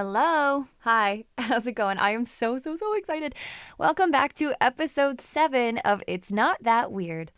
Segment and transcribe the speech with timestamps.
[0.00, 0.68] Hello.
[0.82, 1.24] Hi.
[1.38, 1.98] How's it going?
[1.98, 3.34] I am so, so, so excited.
[3.78, 7.32] Welcome back to episode seven of It's Not That Weird.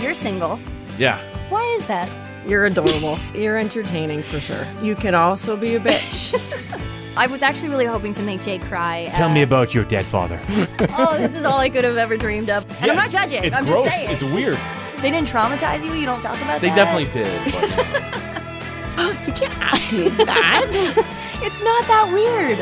[0.00, 0.60] You're single.
[0.96, 1.18] Yeah.
[1.48, 2.08] Why is that?
[2.46, 3.18] You're adorable.
[3.34, 4.64] You're entertaining for sure.
[4.80, 6.32] You can also be a bitch.
[7.16, 9.10] I was actually really hoping to make Jay cry.
[9.12, 10.40] Tell uh, me about your dead father.
[10.96, 12.64] oh, this is all I could have ever dreamed of.
[12.80, 13.42] And I'm not judging.
[13.42, 13.86] It's I'm gross.
[13.86, 14.10] just saying.
[14.12, 14.56] It's weird.
[15.02, 15.92] they didn't traumatize you.
[15.94, 16.60] You don't talk about it?
[16.60, 16.76] They that.
[16.76, 18.22] definitely did.
[19.26, 21.12] You can't ask me that.
[21.38, 22.58] It's not that weird.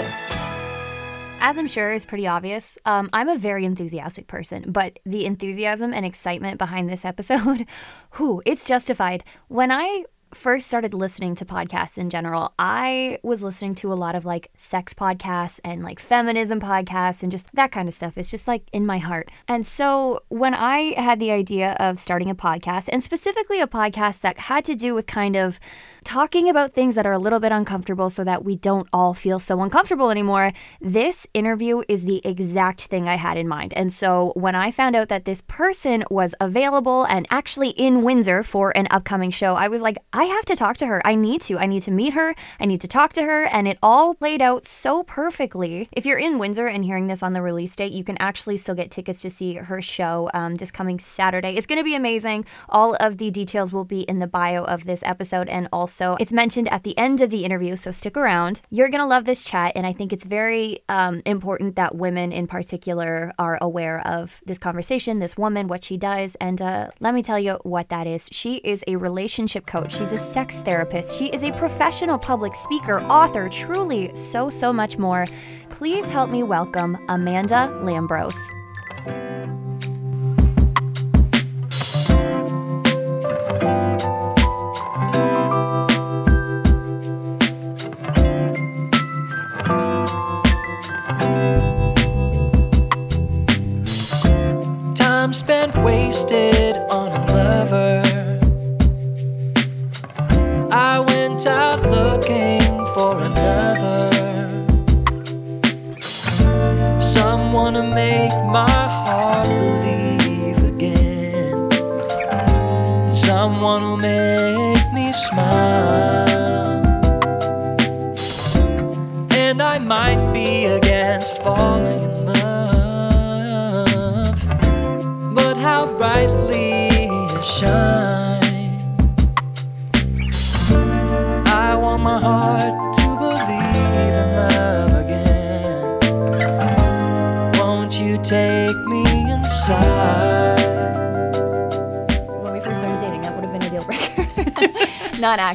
[1.41, 5.93] As I'm sure is pretty obvious, um, I'm a very enthusiastic person, but the enthusiasm
[5.93, 7.67] and excitement behind this episode,
[8.17, 9.23] whew, it's justified.
[9.49, 14.15] When I first started listening to podcasts in general, I was listening to a lot
[14.15, 18.19] of like sex podcasts and like feminism podcasts and just that kind of stuff.
[18.19, 19.31] It's just like in my heart.
[19.49, 24.21] And so when I had the idea of starting a podcast, and specifically a podcast
[24.21, 25.59] that had to do with kind of
[26.05, 29.39] talking about things that are a little bit uncomfortable so that we don't all feel
[29.39, 33.73] so uncomfortable anymore, this interview is the exact thing I had in mind.
[33.75, 38.43] And so when I found out that this person was available and actually in Windsor
[38.43, 41.01] for an upcoming show, I was like, I have to talk to her.
[41.07, 41.59] I need to.
[41.59, 42.35] I need to meet her.
[42.59, 43.45] I need to talk to her.
[43.45, 45.89] And it all played out so perfectly.
[45.93, 48.75] If you're in Windsor and hearing this on the release date, you can actually still
[48.75, 51.57] get tickets to see her show um, this coming Saturday.
[51.57, 52.45] It's going to be amazing.
[52.69, 56.33] All of the details will be in the bio of this episode and also it's
[56.33, 58.61] mentioned at the end of the interview, so stick around.
[58.71, 62.33] You're going to love this chat, and I think it's very um, important that women
[62.33, 66.35] in particular are aware of this conversation, this woman, what she does.
[66.41, 68.29] And uh, let me tell you what that is.
[68.33, 73.01] She is a relationship coach, she's a sex therapist, she is a professional public speaker,
[73.03, 75.27] author, truly so, so much more.
[75.71, 78.64] Please help me welcome Amanda Lambros.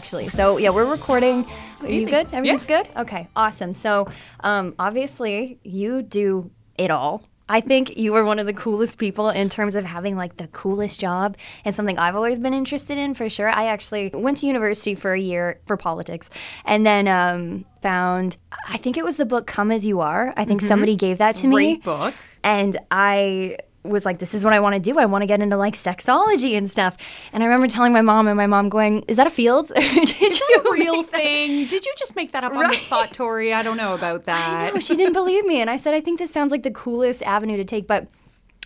[0.10, 0.30] Actually.
[0.30, 1.46] So yeah, we're recording.
[1.82, 2.28] Are you good?
[2.34, 2.84] Everything's Yeah.
[2.84, 2.98] good.
[2.98, 3.76] Okay, awesome.
[3.76, 4.08] So
[4.40, 6.50] um, obviously you do
[6.80, 7.22] it all.
[7.48, 10.48] I think you are one of the coolest people in terms of having like the
[10.48, 13.50] coolest job and something I've always been interested in for sure.
[13.50, 16.30] I actually went to university for a year for politics
[16.66, 18.38] and then um, found,
[18.68, 20.34] I think it was the book Come As You Are.
[20.38, 21.56] I think somebody gave that to me.
[21.56, 22.14] Great book.
[22.44, 25.00] And I was like, this is what I want to do.
[25.00, 26.98] I want to get into like sexology and stuff.
[27.32, 29.72] And I remember telling my mom, and my mom going, Is that a field?
[29.76, 31.66] Did you a real make that?" thing.
[31.68, 33.54] Did you just make that up on the spot, Tori?
[33.54, 34.74] I don't know about that.
[34.74, 35.62] No, she didn't believe me.
[35.62, 37.88] And I said, I think this sounds like the coolest avenue to take.
[37.88, 38.08] But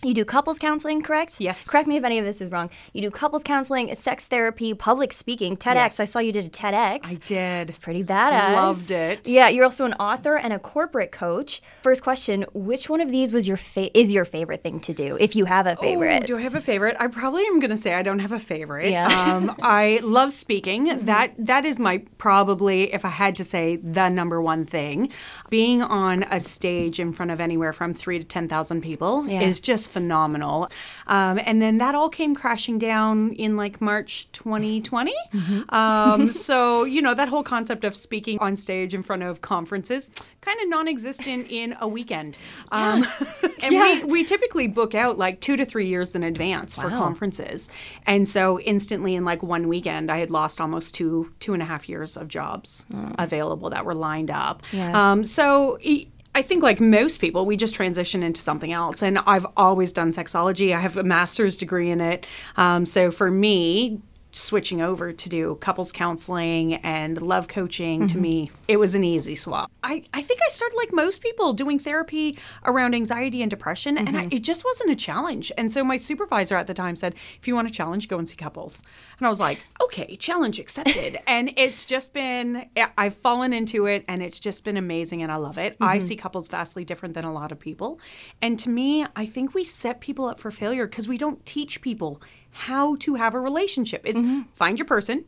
[0.04, 1.40] you do couples counseling, correct?
[1.40, 1.68] Yes.
[1.68, 2.70] Correct me if any of this is wrong.
[2.92, 5.74] You do couples counseling, sex therapy, public speaking, TEDx.
[5.74, 6.00] Yes.
[6.00, 7.06] I saw you did a TEDx.
[7.12, 7.68] I did.
[7.68, 8.54] It's pretty badass.
[8.54, 9.26] Loved it.
[9.28, 11.62] Yeah, you're also an author and a corporate coach.
[11.82, 15.16] First question: Which one of these was your fa- is your favorite thing to do,
[15.18, 16.24] if you have a favorite?
[16.24, 16.96] Ooh, do I have a favorite?
[17.00, 18.90] I probably am going to say I don't have a favorite.
[18.90, 19.06] Yeah.
[19.08, 21.04] Um, I love speaking.
[21.04, 25.10] That that is my probably, if I had to say, the number one thing.
[25.50, 29.40] Being on a stage in front of anywhere from three to ten thousand people Yeah.
[29.42, 30.68] is just phenomenal.
[31.06, 35.12] Um, and then that all came crashing down in like March 2020.
[35.32, 35.74] Mm-hmm.
[35.74, 40.10] Um, so you know that whole concept of speaking on stage in front of conferences
[40.40, 42.36] kind of non-existent in a weekend.
[42.72, 43.04] Um,
[43.62, 47.70] and we we typically book out like two to three years in advance for conferences,
[48.06, 51.66] and so instantly in like one weekend, I had lost almost two two and a
[51.66, 52.84] half years of jobs
[53.18, 54.62] available that were lined up.
[54.72, 55.12] Yeah.
[55.12, 55.78] Um, so.
[55.80, 59.02] e- I think, like most people, we just transition into something else.
[59.02, 60.74] And I've always done sexology.
[60.74, 62.26] I have a master's degree in it.
[62.56, 64.00] Um, so for me,
[64.34, 68.22] switching over to do couples counseling and love coaching to mm-hmm.
[68.22, 69.70] me it was an easy swap.
[69.82, 74.08] I, I think i started like most people doing therapy around anxiety and depression and
[74.16, 74.34] I, mm-hmm.
[74.34, 75.52] it just wasn't a challenge.
[75.56, 78.28] And so my supervisor at the time said if you want a challenge go and
[78.28, 78.82] see couples.
[79.18, 81.18] And i was like okay challenge accepted.
[81.26, 82.66] And it's just been
[82.98, 85.76] i've fallen into it and it's just been amazing and i love it.
[85.80, 86.06] I mm-hmm.
[86.06, 88.00] see couples vastly different than a lot of people.
[88.42, 91.80] And to me i think we set people up for failure because we don't teach
[91.80, 92.20] people
[92.54, 94.02] how to have a relationship.
[94.04, 94.22] It's
[94.54, 95.24] find your person,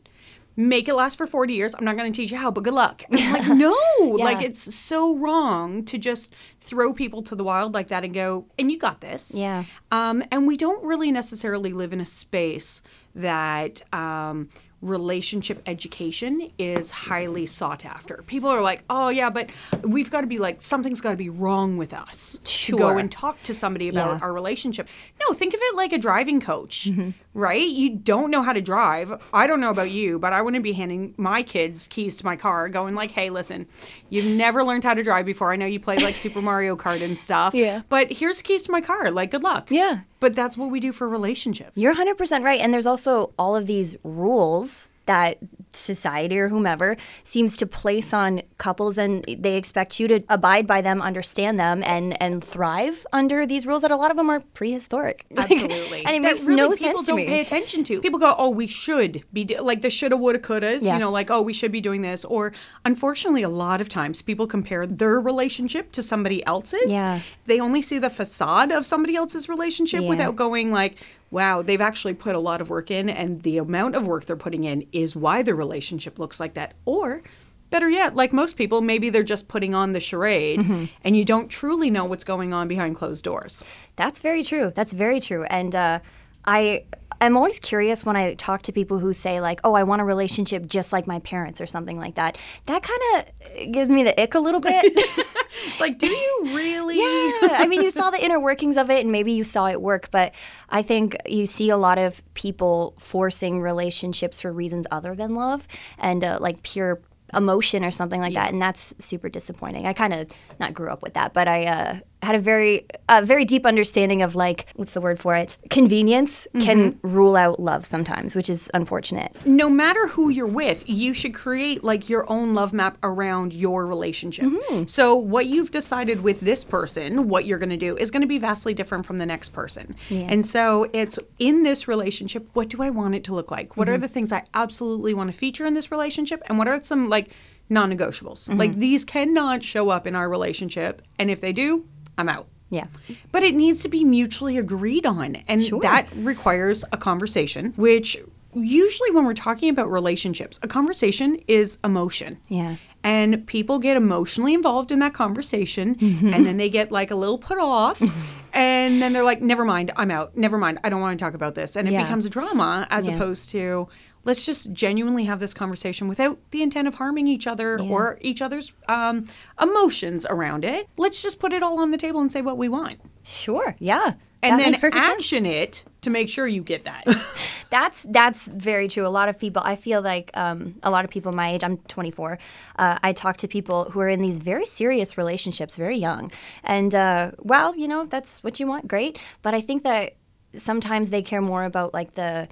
[0.55, 1.75] make it last for 40 years.
[1.75, 3.03] I'm not going to teach you how, but good luck.
[3.09, 3.75] And I'm like, no,
[4.17, 8.45] like it's so wrong to just throw people to the wild like that and go,
[8.57, 9.35] and you got this.
[9.35, 9.65] Yeah.
[9.91, 12.81] Um, and we don't really necessarily live in a space
[13.13, 14.49] that um,
[14.81, 18.23] relationship education is highly sought after.
[18.27, 19.49] People are like, oh, yeah, but
[19.83, 23.11] we've got to be like, something's got to be wrong with us to go and
[23.11, 24.19] talk to somebody about Yeah.
[24.21, 24.87] our relationship.
[25.19, 27.09] No, think of it like a driving coach, mm-hmm.
[27.33, 27.67] right?
[27.67, 29.29] You don't know how to drive.
[29.33, 32.35] I don't know about you, but I wouldn't be handing my kids keys to my
[32.35, 33.65] car going like, hey, listen,
[34.09, 35.51] you've never learned how to drive before.
[35.51, 37.55] I know you play like Super Mario Kart and stuff.
[37.55, 37.81] Yeah.
[37.89, 39.09] But here's keys to my car.
[39.09, 39.71] Like, good luck.
[39.71, 40.01] Yeah.
[40.19, 41.73] But that's what we do for relationships.
[41.75, 42.59] You're 100% right.
[42.59, 44.67] And there's also all of these rules
[45.07, 45.37] that
[45.73, 50.81] society or whomever seems to place on couples and they expect you to abide by
[50.81, 54.39] them, understand them and and thrive under these rules that a lot of them are
[54.53, 55.25] prehistoric.
[55.37, 56.03] Absolutely.
[56.05, 57.25] and it That makes really no people sense to don't me.
[57.27, 58.01] pay attention to.
[58.01, 60.93] People go, "Oh, we should be do-, like the shoulda, woulda, couldas." Yeah.
[60.93, 62.53] You know, like, "Oh, we should be doing this." Or,
[62.85, 66.91] unfortunately, a lot of times people compare their relationship to somebody else's.
[66.91, 67.19] Yeah.
[67.45, 70.09] They only see the facade of somebody else's relationship Yeah.
[70.09, 70.97] without going like,
[71.31, 74.35] "Wow, they've actually put a lot of work in, and the amount of work they're
[74.35, 77.21] putting in is why the relationship looks like that." Or
[77.69, 80.85] Better yet, like most people, maybe they're just putting on the charade Mm-hmm.
[81.03, 83.61] and you don't truly know what's going on behind closed doors.
[83.97, 84.71] That's very true.
[84.73, 85.43] That's very true.
[85.43, 85.99] And uh,
[86.45, 86.85] I
[87.19, 90.05] I'm always curious when I talk to people who say like, "Oh, I want a
[90.05, 92.37] relationship just like my parents" or something like that.
[92.65, 94.85] That kind of gives me the ick a little bit.
[95.63, 96.97] It's like, do you really?
[96.97, 99.81] yeah, I mean, you saw the inner workings of it, and maybe you saw it
[99.81, 100.09] work.
[100.11, 100.33] But
[100.69, 105.67] I think you see a lot of people forcing relationships for reasons other than love
[105.97, 107.01] and uh, like pure
[107.33, 109.85] emotion or something like that, and that's super disappointing.
[109.85, 110.29] I kind of
[110.59, 114.21] not grew up with that, but I uh, had a very, uh, very deep understanding
[114.23, 115.57] of like what's the word for it?
[115.69, 119.37] Convenience can rule out love sometimes, which is unfortunate.
[119.45, 123.85] no matter who you're with, you should create like your own love map around your
[123.85, 124.45] relationship.
[124.45, 124.85] Mm-hmm.
[124.85, 128.27] So, what you've decided with this person, what you're going to do, is going to
[128.27, 129.95] be vastly different from the next person.
[130.09, 133.77] And so, it's in this relationship, what do I want it to look like?
[133.77, 133.95] What Mm-hmm.
[133.95, 136.41] are the things I absolutely want to feature in this relationship?
[136.47, 137.29] And what are some like
[137.69, 138.49] non negotiables?
[138.49, 138.57] Mm-hmm.
[138.59, 141.01] Like, these cannot show up in our relationship.
[141.19, 141.85] And if they do,
[142.17, 142.47] I'm out.
[142.69, 142.85] Yeah.
[143.31, 145.37] But it needs to be mutually agreed on.
[145.47, 145.79] And Sure.
[145.81, 148.17] that requires a conversation, which
[148.53, 152.37] usually when we're talking about relationships, a conversation is emotion.
[152.49, 152.75] Yeah.
[153.03, 156.33] And people get emotionally involved in that conversation Mm-hmm.
[156.33, 158.01] and then they get like a little put off.
[158.53, 160.35] and then they're like, never mind, I'm out.
[160.35, 161.75] Never mind, I don't want to talk about this.
[161.77, 162.03] And it Yeah.
[162.03, 163.15] becomes a drama as Yeah.
[163.15, 163.87] opposed to
[164.23, 168.41] let's just genuinely have this conversation without the intent of harming each other or each
[168.41, 169.25] other's um,
[169.61, 170.87] emotions around it.
[170.97, 173.75] Let's just put it all on the table and say what we want Sure.
[173.79, 174.13] Yeah.
[174.41, 175.17] and That then perfect sense.
[175.17, 177.03] action it to make sure you get that.
[177.69, 179.05] That's that's very true.
[179.05, 181.65] A lot of people, I feel like um, a lot of people my age.
[181.65, 182.39] I'm 24.
[182.79, 186.31] Uh, I talk to people who are in these very serious relationships, very young,
[186.63, 189.19] and uh, well, you know, if that's what you want, great.
[189.41, 190.13] But I think that
[190.53, 192.47] sometimes they care more about like the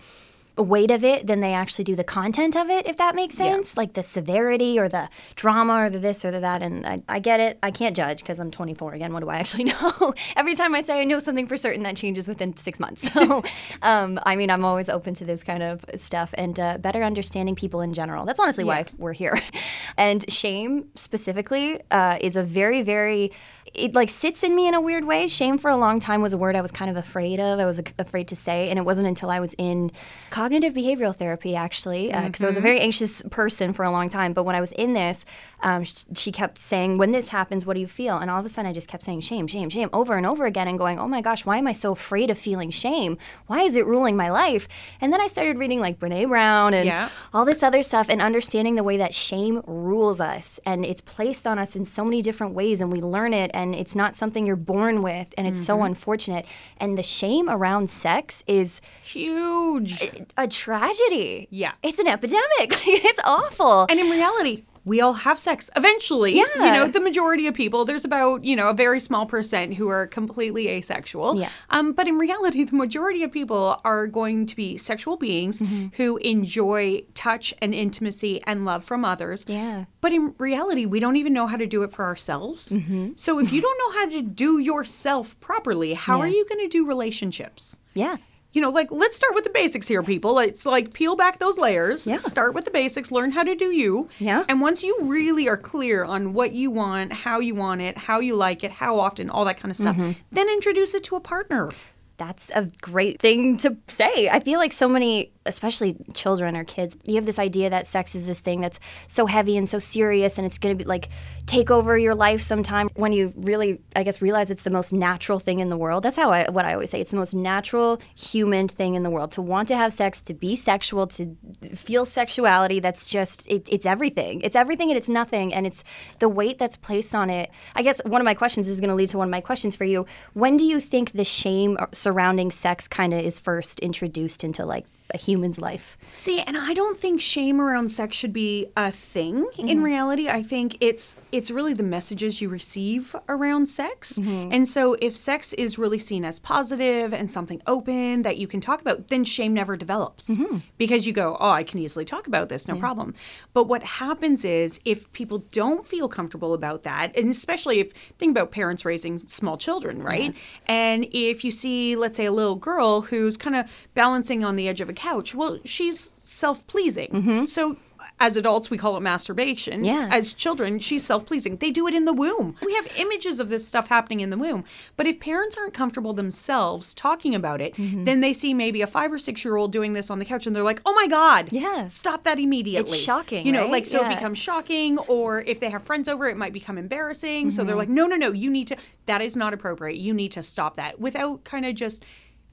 [0.57, 3.75] weight of it than they actually do the content of it, if that makes sense.
[3.75, 6.61] Like the severity or the drama or the this or the that.
[6.61, 7.57] And I, I get it.
[7.61, 9.13] I can't judge because I'm 24 again.
[9.13, 10.13] What do I actually know?
[10.35, 13.09] Every time I say I know something for certain, that changes within six months.
[13.15, 13.43] So,
[13.81, 17.55] um, I mean, I'm always open to this kind of stuff and uh, better understanding
[17.55, 18.25] people in general.
[18.25, 19.39] That's honestly why we're here.
[19.97, 23.31] and shame specifically uh, is a very, very
[23.73, 25.27] it like sits in me in a weird way.
[25.27, 27.59] Shame for a long time was a word I was kind of afraid of.
[27.59, 29.91] I was afraid to say, and it wasn't until I was in
[30.29, 34.33] cognitive behavioral therapy actually, because I was a very anxious person for a long time.
[34.33, 35.25] But when I was in this,
[35.63, 38.45] um, sh- she kept saying, "When this happens, what do you feel?" And all of
[38.45, 40.99] a sudden, I just kept saying shame, shame, shame over and over again, and going,
[40.99, 43.17] "Oh my gosh, why am I so afraid of feeling shame?
[43.47, 44.67] Why is it ruling my life?"
[45.01, 47.09] And then I started reading like Brene Brown and Yeah.
[47.33, 51.47] all this other stuff and understanding the way that shame rules us and it's placed
[51.47, 54.45] on us in so many different ways and we learn it and it's not something
[54.45, 55.87] you're born with and it's so mm-hmm.
[55.87, 56.45] unfortunate.
[56.77, 59.99] And the shame around sex is Huge.
[60.37, 61.47] a tragedy.
[61.49, 61.71] Yeah.
[61.81, 62.45] it's an epidemic.
[63.07, 63.85] It's awful.
[63.89, 66.37] And in reality, we all have sex eventually.
[66.37, 69.89] You know, the majority of people, there's about, you know, a very small percent who
[69.89, 71.39] are completely asexual.
[71.39, 71.49] Yeah.
[71.71, 75.87] Um, but in reality, the majority of people are going to be sexual beings Mm-hmm.
[75.97, 79.45] who enjoy touch and intimacy and love from others.
[79.47, 79.85] Yeah.
[80.01, 82.69] But in reality, we don't even know how to do it for ourselves.
[82.69, 83.13] Mm-hmm.
[83.15, 86.67] So if you don't know how to do yourself properly, how are you going to
[86.67, 87.79] do relationships?
[87.95, 88.17] Yeah.
[88.55, 90.39] You know, like let's start with the basics here, people.
[90.39, 92.07] It's like peel back those layers.
[92.07, 92.15] Yeah.
[92.15, 93.11] Start with the basics.
[93.11, 94.07] Learn how to do you.
[94.17, 94.45] Yeah.
[94.47, 98.19] And once you really are clear on what you want, how you want it, how
[98.21, 100.11] you like it, how often, all that kind of stuff, Mm-hmm.
[100.31, 101.69] then introduce it to a partner.
[102.17, 104.29] That's a great thing to say.
[104.29, 108.15] I feel like so many, especially children or kids, you have this idea that sex
[108.15, 111.09] is this thing that's so heavy and so serious and it's going to be like
[111.45, 115.39] take over your life sometime when you really, I guess, realize it's the most natural
[115.39, 116.03] thing in the world.
[116.03, 116.99] That's how I, what I always say.
[116.99, 120.33] It's the most natural human thing in the world to want to have sex, to
[120.33, 121.35] be sexual, to
[121.75, 122.79] feel sexuality.
[122.79, 124.41] That's just, it, it's everything.
[124.41, 125.53] It's everything and it's nothing.
[125.53, 125.83] And it's
[126.19, 127.51] the weight that's placed on it.
[127.75, 129.75] I guess one of my questions is going to lead to one of my questions
[129.75, 130.05] for you.
[130.33, 134.85] When do you think the shame surrounding sex kind of is first introduced into like
[135.13, 135.97] a human's life?
[136.13, 139.47] See, and I don't think shame around sex should be a thing.
[139.57, 139.83] In mm-hmm.
[139.83, 144.17] reality, I think it's it's really the messages you receive around sex.
[144.19, 144.53] Mm-hmm.
[144.53, 148.61] And so if sex is really seen as positive and something open that you can
[148.61, 150.29] talk about, then shame never develops.
[150.29, 150.57] Mm-hmm.
[150.77, 153.13] Because you go, "Oh, I can easily talk about this, no problem."
[153.53, 158.31] But what happens is if people don't feel comfortable about that, and especially if think
[158.31, 160.35] about parents raising small children, right?
[160.67, 164.67] And if you see let's say a little girl who's kind of balancing on the
[164.67, 167.09] edge of a couch, well, she's self-pleasing.
[167.09, 167.45] Mm-hmm.
[167.45, 167.77] So
[168.19, 169.83] as adults, we call it masturbation.
[169.83, 170.07] Yeah.
[170.11, 171.57] As children, she's self pleasing.
[171.57, 172.55] They do it in the womb.
[172.65, 174.63] We have images of this stuff happening in the womb.
[174.95, 178.05] But if parents aren't comfortable themselves talking about it, mm-hmm.
[178.05, 180.47] then they see maybe a five or six year old doing this on the couch
[180.47, 181.51] and they're like, oh my God.
[181.51, 181.87] Yeah.
[181.87, 182.79] Stop that immediately.
[182.79, 183.71] It's shocking, You know, right?
[183.71, 184.11] like, so Yeah.
[184.11, 184.97] it becomes shocking.
[184.99, 187.51] Or if they have friends over, it might become embarrassing.
[187.51, 187.79] So they're mm-hmm.
[187.79, 189.97] like, no, no, no, you need to, that is not appropriate.
[189.97, 192.03] You need to stop that without kind of just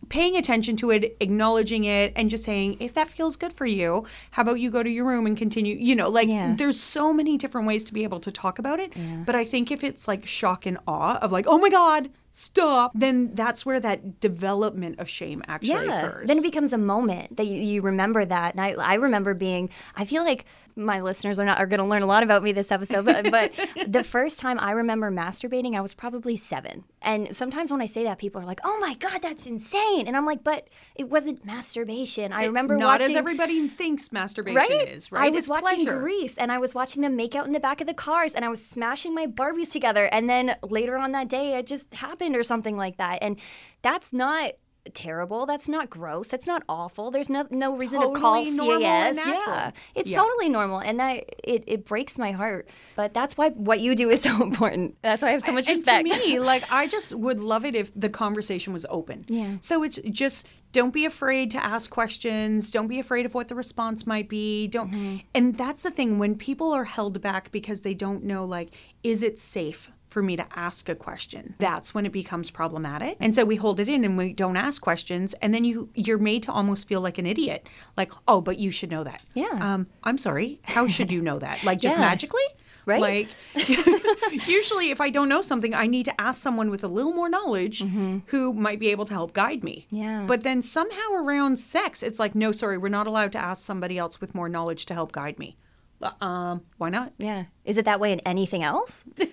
[0.09, 4.05] paying attention to it, acknowledging it, and just saying, if that feels good for you,
[4.33, 5.77] how about you go to your room and continue?
[5.79, 6.55] You know, like Yeah.
[6.57, 8.93] there's so many different ways to be able to talk about it.
[9.25, 12.93] But I think if it's like shock and awe of like, oh my God, stop,
[12.95, 16.07] then that's where that development of shame actually yeah.
[16.07, 16.27] occurs.
[16.27, 18.55] Then it becomes a moment that you, you remember that.
[18.55, 21.87] And I, I remember being, I feel like my listeners are not are going to
[21.87, 23.53] learn a lot about me this episode, but, but
[23.87, 26.85] the first time I remember masturbating, I was probably seven.
[27.03, 30.17] And sometimes when I say that, people are like, "Oh my god, that's insane!" And
[30.17, 34.89] I'm like, "But it wasn't masturbation." I remember not watching as everybody thinks masturbation right?
[34.89, 35.25] is, right?
[35.27, 36.01] I was It's watching pleasure.
[36.01, 38.45] Grease and I was watching them make out in the back of the cars and
[38.45, 40.07] I was smashing my Barbies together.
[40.07, 43.19] And then later on that day, it just happened or something like that.
[43.23, 43.39] And
[43.83, 44.53] that's not
[44.95, 45.47] terrible.
[45.47, 46.27] That's not gross.
[46.27, 47.11] That's not awful.
[47.13, 49.27] There's no no reason to call Totally normal and CAS.
[49.27, 50.19] Yeah, it's Yeah.
[50.19, 52.69] totally normal, and that it, it breaks my heart.
[52.97, 54.97] But that's why what you do is so important.
[55.03, 56.09] That's why I have so much and respect.
[56.09, 59.25] to me, like I just would love it if the conversation was open.
[59.29, 59.57] Yeah.
[59.61, 62.71] So it's just don't be afraid to ask questions.
[62.73, 64.67] Don't be afraid of what the response might be.
[64.67, 64.91] Don't.
[64.91, 65.17] Mm-hmm.
[65.33, 68.75] And that's the thing when people are held back because they don't know, like,
[69.05, 69.91] is it safe?
[70.13, 73.17] For me to ask a question, that's when it becomes problematic.
[73.19, 76.19] And so we hold it in and we don't ask questions, and then you you're
[76.19, 77.67] made to almost feel like an idiot.
[77.97, 79.23] Like, oh, but you should know that.
[79.35, 79.49] Yeah.
[79.61, 80.61] Um, I'm sorry.
[80.65, 81.65] How should you know that?
[81.65, 82.09] Like just Yeah.
[82.11, 82.43] magically?
[82.85, 83.01] Right.
[83.01, 83.29] Like
[84.49, 87.29] usually if I don't know something, I need to ask someone with a little more
[87.29, 87.83] knowledge
[88.27, 89.87] who might be able to help guide me.
[89.93, 90.03] Mm-hmm.
[90.03, 90.25] Yeah.
[90.27, 93.99] But then somehow around sex, it's like, no, sorry, we're not allowed to ask somebody
[93.99, 95.57] else with more knowledge to help guide me.
[96.21, 97.13] Um, why not?
[97.19, 99.05] yeah, is it that way in anything else?
[99.19, 99.29] well,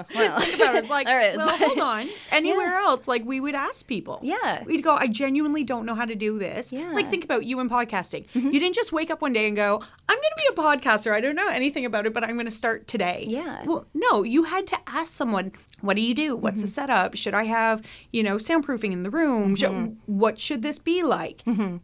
[0.00, 2.06] About it, it's like, All right, well, hold on.
[2.32, 4.20] Anywhere else, like we would ask people.
[4.22, 4.64] Yeah.
[4.64, 6.72] We'd go, I genuinely don't know how to do this.
[6.72, 6.82] Yeah.
[6.82, 6.94] Mm-hmm.
[6.94, 8.26] Like think about you in podcasting.
[8.34, 9.76] You didn't just wake up one day and go,
[10.08, 11.12] I'm going to be a podcaster.
[11.12, 13.24] I don't know anything about it, but I'm going to start today.
[13.26, 13.62] Yeah.
[13.64, 16.36] Well, no, you had to ask someone, what do you do?
[16.36, 16.72] What's the Mm-hmm.
[16.72, 17.16] setup?
[17.16, 19.56] Should I have, you know, soundproofing in the room?
[19.56, 19.94] Mm-hmm.
[20.06, 21.42] what should this be like?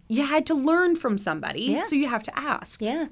[0.08, 1.62] You had to learn from somebody.
[1.62, 1.80] Yeah.
[1.80, 2.80] So you have to ask.
[2.82, 3.06] yeah.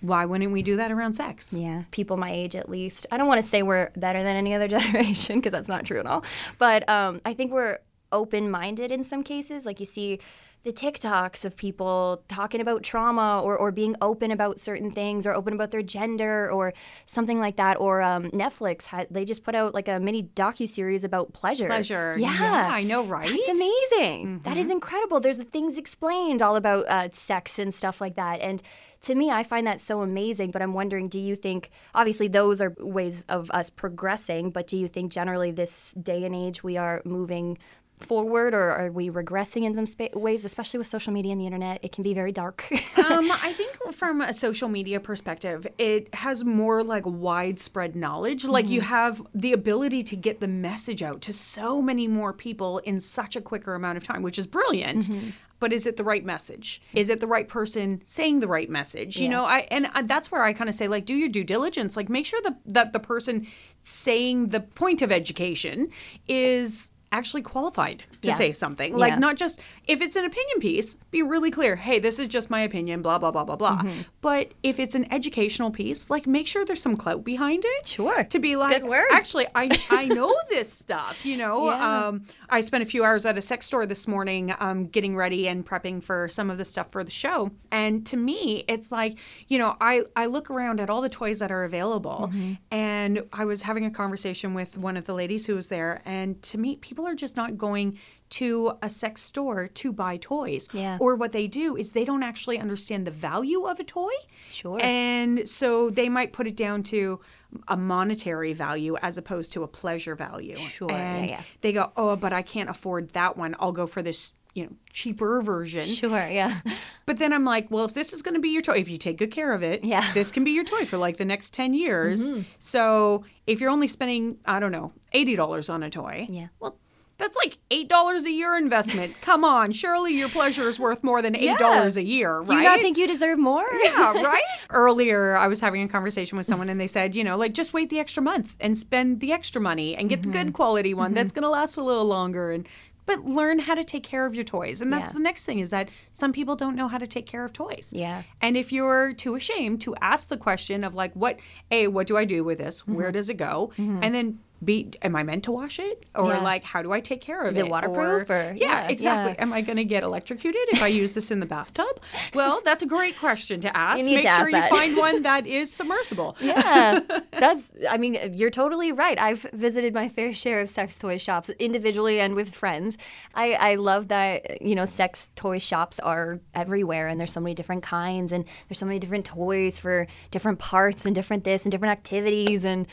[0.00, 1.52] Why wouldn't we do that around sex?
[1.52, 3.06] Yeah, people my age at least.
[3.10, 6.00] I don't want to say we're better than any other generation because that's not true
[6.00, 6.24] at all.
[6.58, 7.78] But um, I think we're
[8.12, 9.66] open minded in some cases.
[9.66, 10.20] Like you see
[10.62, 15.32] the TikToks of people talking about trauma or, or being open about certain things or
[15.32, 16.74] open about their gender or
[17.06, 17.80] something like that.
[17.80, 21.66] Or um, Netflix, had, they just put out like a mini docu series about pleasure.
[21.66, 22.14] Pleasure.
[22.18, 22.30] Yeah.
[22.38, 23.30] Yeah, I know, right?
[23.30, 24.40] It's amazing.
[24.40, 25.18] That is incredible.
[25.18, 28.40] There's the things explained all about uh, sex and stuff like that.
[28.40, 28.62] And
[29.02, 30.50] to me, I find that so amazing.
[30.50, 34.76] But I'm wondering, do you think, obviously, those are ways of us progressing, but do
[34.76, 37.58] you think generally this day and age we are moving
[38.00, 41.46] forward or are we regressing in some spa- ways, especially with social media and the
[41.46, 41.78] internet?
[41.82, 42.66] It can be very dark.
[42.72, 48.44] um, I think from a social media perspective, it has more like widespread knowledge.
[48.44, 48.88] Like you mm-hmm.
[48.88, 53.36] have the ability to get the message out to so many more people in such
[53.36, 55.04] a quicker amount of time, which is brilliant.
[55.04, 55.30] Mm-hmm.
[55.60, 56.80] But is it the right message?
[56.94, 59.18] Is it the right person saying the right message?
[59.18, 61.44] You know, I and I, that's where I kind of say like, do your due
[61.44, 61.98] diligence.
[61.98, 63.46] Like, make sure that that the person
[63.82, 65.90] saying the point of education
[66.26, 68.34] is actually qualified to Yeah.
[68.34, 68.96] say something.
[68.96, 69.18] Like Yeah.
[69.18, 71.74] not just if it's an opinion piece, be really clear.
[71.76, 73.02] Hey, this is just my opinion.
[73.02, 73.78] Blah blah blah blah blah.
[73.78, 74.02] Mm-hmm.
[74.20, 77.86] But if it's an educational piece, like make sure there's some clout behind it.
[77.88, 78.22] Sure.
[78.24, 81.26] To be like, actually, I I know this stuff.
[81.26, 82.06] You know, Yeah.
[82.08, 85.48] um, I spent a few hours at a sex store this morning, um, getting ready
[85.48, 87.50] and prepping for some of the stuff for the show.
[87.72, 91.40] And to me, it's like, you know, I I look around at all the toys
[91.40, 92.52] that are available, Mm-hmm.
[92.70, 96.40] and I was having a conversation with one of the ladies who was there, and
[96.44, 97.98] to me, people are just not going
[98.30, 100.68] to a sex store to buy toys.
[100.72, 100.98] Yeah.
[101.00, 104.12] Or what they do is they don't actually understand the value of a toy.
[104.50, 104.78] Sure.
[104.80, 107.20] And so they might put it down to
[107.66, 110.56] a monetary value as opposed to a pleasure value.
[110.56, 111.42] Sure, And yeah.
[111.62, 113.56] they go, oh, but I can't afford that one.
[113.58, 115.86] I'll go for this, you know, cheaper version.
[115.88, 116.60] sure, yeah.
[117.06, 118.96] But then I'm like, well, if this is going to be your toy, if you
[118.96, 120.00] take good care of it, Yeah.
[120.00, 120.14] Mm-hmm.
[120.14, 122.30] this can be your toy for like the next 10 years.
[122.60, 126.48] So if you're only spending, I don't know, $80 on a toy, Yeah.
[126.60, 126.76] well,
[127.20, 129.14] that's like $8 a year investment.
[129.20, 129.70] Come on.
[129.72, 132.48] Surely your pleasure is worth more than $8 a year, right?
[132.48, 133.66] Do you not think you deserve more?
[133.84, 134.42] yeah, right?
[134.70, 137.72] Earlier, I was having a conversation with someone and they said, you know, like just
[137.72, 140.42] wait the extra month and spend the extra money and get the Mm-hmm.
[140.46, 142.66] good quality one that's going to last a little longer and
[143.06, 144.80] but learn how to take care of your toys.
[144.80, 145.14] And that's Yeah.
[145.16, 147.92] the next thing is that some people don't know how to take care of toys.
[147.94, 148.22] Yeah.
[148.40, 151.40] And if you're too ashamed to ask the question of like what
[151.72, 152.82] A, what do I do with this?
[152.82, 152.94] Mm-hmm.
[152.94, 153.72] Where does it go?
[153.78, 156.04] And then B, am I meant to wash it?
[156.14, 156.40] Or Yeah.
[156.42, 157.70] like how do I take care of Is it it?
[157.70, 159.34] waterproof or- yeah, yeah, exactly.
[159.36, 159.42] yeah.
[159.42, 161.86] Am I going to get electrocuted if I use this in the bathtub?
[162.34, 164.04] Well, that's a great question to ask.
[164.04, 164.70] need Make to ask sure that.
[164.70, 166.36] you find one that is submersible.
[166.42, 167.00] yeah,
[167.32, 167.70] that's.
[167.88, 169.18] I mean, you're totally right.
[169.18, 172.98] I've visited my fair share of sex toy shops individually and with friends.
[173.34, 177.54] I, I love that you know sex toy shops are everywhere, and there's so many
[177.54, 181.72] different kinds, and there's so many different toys for different parts and different this and
[181.72, 182.86] different activities, and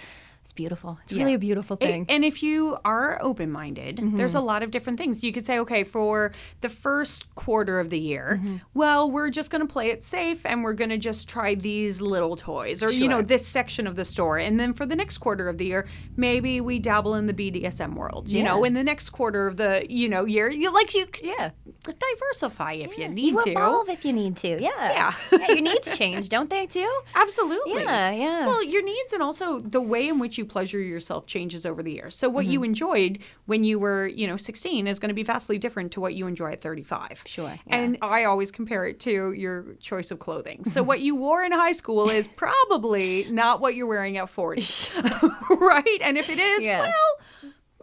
[0.58, 1.00] beautiful.
[1.04, 2.06] It's really a beautiful thing.
[2.10, 4.40] And if you are open minded, there's mm-hmm.
[4.40, 5.24] a lot of different things.
[5.24, 8.58] You could say, okay, for the first quarter of the year, mm-hmm.
[8.74, 12.02] well, we're just going to play it safe and we're going to just try these
[12.02, 14.38] little toys or, you know, this section of the store.
[14.40, 15.88] And then for the next quarter of the year,
[16.18, 18.28] maybe we dabble in the BDSM world.
[18.28, 21.52] You know, in the next quarter of the, you know, year, you like, you yeah.
[21.84, 23.52] diversify if you need You to.
[23.52, 24.60] evolve if you need to.
[24.60, 24.70] Yeah.
[24.80, 25.14] Yeah.
[25.32, 25.48] yeah.
[25.50, 26.92] Your needs change, don't they too?
[27.16, 27.84] Absolutely.
[27.84, 28.46] Yeah, yeah.
[28.48, 31.92] Well, your needs and also the way in which you pleasure yourself changes over the
[31.94, 32.16] years.
[32.16, 32.66] So what you Mm-hmm.
[32.66, 36.14] enjoyed when you were, you know, 16 is going to be vastly different to what
[36.16, 37.24] you enjoy at 35.
[37.26, 37.76] Sure, yeah.
[37.76, 40.66] And I always compare it to your choice of clothing.
[40.66, 44.62] So what you wore in high school is probably not what you're wearing at 40.
[45.60, 45.98] right?
[46.02, 46.82] And if it is, Yeah.
[46.82, 46.92] well,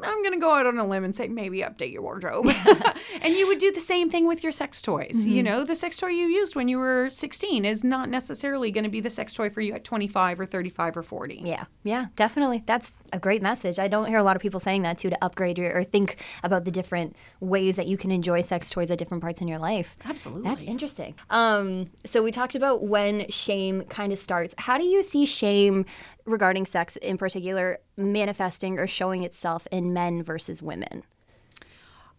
[0.03, 2.47] I'm going to go out on a limb and say maybe update your wardrobe.
[3.23, 5.25] and you would do the same thing with your sex toys.
[5.25, 5.45] You Mm-hmm.
[5.45, 8.91] know, the sex toy you used when you were 16 is not necessarily going to
[8.91, 11.43] be the sex toy for you at 25 or 35 or 40.
[11.45, 12.65] Yeah, yeah, definitely.
[12.67, 13.79] That's a great message.
[13.79, 16.17] I don't hear a lot of people saying that too to upgrade your or think
[16.43, 19.59] about the different ways that you can enjoy sex toys at different parts in your
[19.61, 19.97] life.
[20.05, 20.43] Absolutely.
[20.49, 21.15] That's interesting.
[21.31, 24.55] Um, so we talked about when shame kind of starts.
[24.59, 25.87] How do you see shame
[26.27, 31.03] regarding sex in particular manifesting or showing itself in men versus women?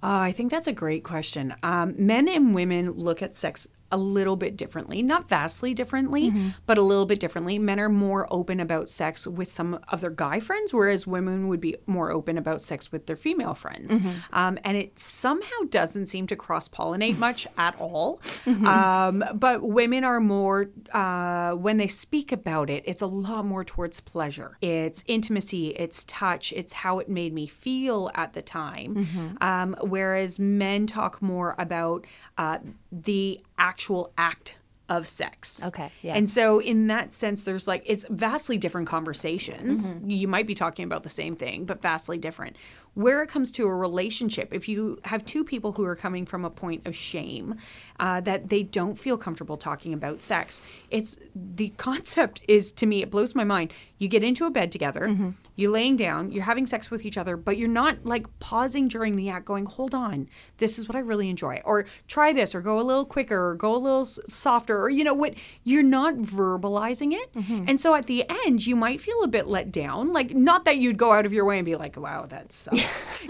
[0.03, 1.55] Uh, I think that's a great question.
[1.63, 6.33] Um, men and women look at sex a little bit differently, not vastly differently,
[6.65, 7.59] but a little bit differently.
[7.59, 11.61] Men are more open about sex with some of their guy friends, whereas women would
[11.61, 13.93] be more open about sex with their female friends.
[14.33, 18.21] Um, and it somehow doesn't seem to cross pollinate much at all.
[18.65, 23.63] Um, but women are more, uh, when they speak about it, it's a lot more
[23.63, 24.57] towards pleasure.
[24.61, 29.07] It's intimacy, it's touch, it's how it made me feel at the time.
[29.41, 32.05] Um, whereas men talk more about
[32.37, 32.57] uh,
[32.91, 35.65] the actual act of sex.
[35.67, 36.15] Okay, yeah.
[36.15, 39.93] And so, in that sense, there's like, it's vastly different conversations.
[39.93, 40.09] Mm-hmm.
[40.09, 42.55] You might be talking about the same thing, but vastly different.
[42.95, 46.43] Where it comes to a relationship, if you have two people who are coming from
[46.45, 47.55] a point of shame
[47.99, 53.01] uh, that they don't feel comfortable talking about sex, it's the concept is to me,
[53.01, 53.73] it blows my mind.
[53.97, 55.29] You get into a bed together, Mm-hmm.
[55.55, 59.15] you're laying down, you're having sex with each other, but you're not like pausing during
[59.15, 60.27] the act going, hold on,
[60.57, 61.61] this is what I really enjoy.
[61.63, 65.03] Or try this, or go a little quicker, or go a little softer, or you
[65.05, 67.65] know what you're not verbalizing it Mm-hmm.
[67.67, 70.77] and so at the end you might feel a bit let down like not that
[70.77, 72.84] you'd go out of your way and be like wow that sucked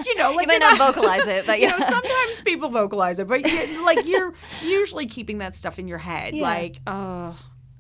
[0.06, 3.20] you know like You might you're not vocalize it, but you know sometimes people vocalize
[3.20, 3.42] it but
[3.86, 6.44] like you're usually keeping that stuff in your head Yeah.
[6.44, 7.36] like oh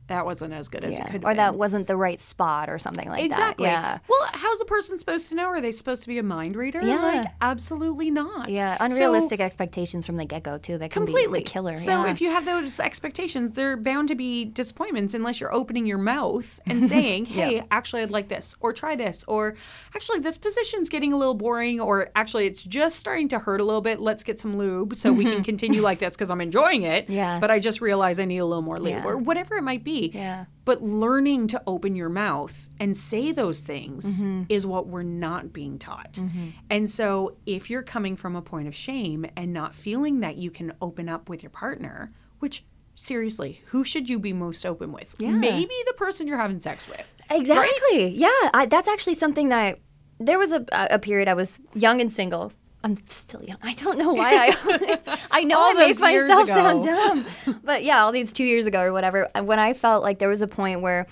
[0.07, 1.37] that wasn't as good as it could have Or been.
[1.37, 3.25] that wasn't the right spot or something like that.
[3.25, 3.65] Exactly.
[3.65, 4.03] that.
[4.07, 5.47] Well, how's a person supposed to know?
[5.47, 6.81] Are they supposed to be a mind reader?
[6.81, 7.01] Yeah.
[7.01, 8.49] Like, absolutely not.
[8.49, 8.65] Yeah.
[8.65, 8.77] Yeah.
[8.77, 10.77] So- Unrealistic expectations from the get go, too.
[10.77, 11.73] That can completely be a killer.
[11.73, 12.11] So yeah.
[12.11, 16.59] if you have those expectations, they're bound to be disappointments unless you're opening your mouth
[16.65, 19.55] and saying, "Hey, actually, I'd like this," or "Try this," or
[19.95, 23.63] "Actually, this position's getting a little boring," or "Actually, it's just starting to hurt a
[23.63, 23.99] little bit.
[23.99, 25.41] Let's get some lube so we can mm-hmm.
[25.43, 27.39] continue like this because I'm enjoying it." Yeah.
[27.39, 29.05] But I just realize I need a little more lube, Yeah.
[29.05, 29.94] or whatever it might be.
[30.13, 30.45] Yeah.
[30.63, 34.43] But learning to open your mouth and say those things mm-hmm.
[34.49, 36.13] is what we're not being taught.
[36.13, 36.49] Mm-hmm.
[36.69, 40.51] And so if you're coming from a point of shame and not feeling that you
[40.51, 45.15] can open up with your partner, which seriously, who should you be most open with?
[45.19, 45.31] Yeah.
[45.31, 47.13] Maybe the person you're having sex with.
[47.29, 48.07] Exactly.
[48.09, 49.79] Yeah, I, that's actually something that
[50.19, 52.53] there was a a period I was young and single.
[52.85, 53.57] I'm still young.
[53.63, 57.25] I don't know why I I know I make myself sound dumb.
[57.63, 60.41] But yeah, all these 2 years ago or whatever, when I felt like there was
[60.41, 61.07] a point where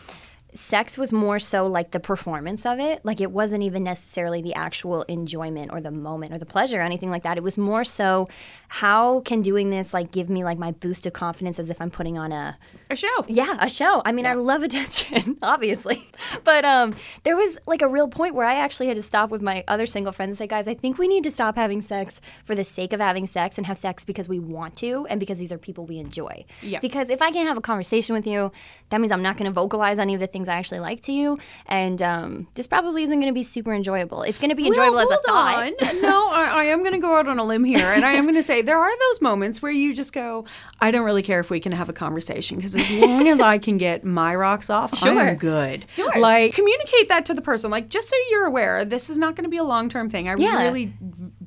[0.54, 3.04] sex was more so like the performance of it.
[3.04, 6.82] Like it wasn't even necessarily the actual enjoyment or the moment or the pleasure or
[6.82, 7.38] anything like that.
[7.38, 8.28] It was more so
[8.68, 11.92] how can doing this like give me like my boost of confidence as if I'm
[11.92, 12.58] putting on a
[12.90, 13.08] A show.
[13.28, 14.02] yeah, a show.
[14.06, 16.08] I mean, I love attention, obviously.
[16.44, 19.42] But um, there was like a real point where I actually had to stop with
[19.42, 22.22] my other single friends and say, guys, I think we need to stop having sex
[22.44, 25.40] for the sake of having sex and have sex because we want to and because
[25.40, 26.46] these are people we enjoy.
[26.62, 26.80] Yeah.
[26.80, 28.52] Because if I can't have a conversation with you,
[28.90, 31.12] that means I'm not going to vocalize any of the things I actually like to
[31.12, 31.38] you.
[31.66, 34.24] And um, this probably isn't going to be super enjoyable.
[34.24, 35.56] It's going to be enjoyable well, as a thought.
[35.82, 36.02] on.
[36.02, 38.24] No, I, I am going to go out on a limb here, and I am
[38.24, 40.46] going to say there are those moments where you just go,
[40.80, 43.58] I don't really care if we can have a conversation because as long as I
[43.58, 45.86] can get my rocks off, I'm good.
[45.90, 46.12] Sure.
[46.20, 49.44] Like communicate that to the person, like just so you're aware, this is not going
[49.46, 50.28] to be a long term thing.
[50.30, 50.62] I Yeah.
[50.64, 50.94] really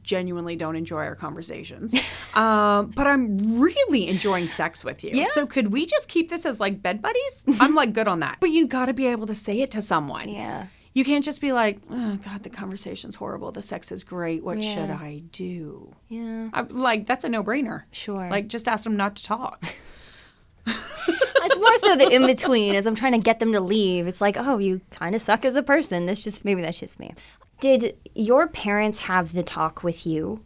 [0.06, 1.94] genuinely don't enjoy our conversations,
[2.34, 5.10] um, but I'm really enjoying sex with you.
[5.12, 5.26] Yeah.
[5.26, 7.44] So could we just keep this as like bed buddies?
[7.60, 9.82] I'm like good on that, but you got to be able to say it to
[9.82, 10.30] someone.
[10.30, 10.68] Yeah.
[10.94, 13.52] You can't just be like, oh, God, the conversation's horrible.
[13.52, 14.42] The sex is great.
[14.42, 15.94] What should I do?
[16.08, 16.48] Yeah.
[16.54, 17.82] I, like, that's a no brainer.
[17.90, 18.30] Sure.
[18.30, 19.62] Like, just ask them not to talk.
[21.46, 24.06] It's more so the in between as I'm trying to get them to leave.
[24.06, 26.06] It's like, oh, you kind of suck as a person.
[26.06, 27.14] That's just maybe that's just me.
[27.60, 30.42] Did your parents have the talk with you?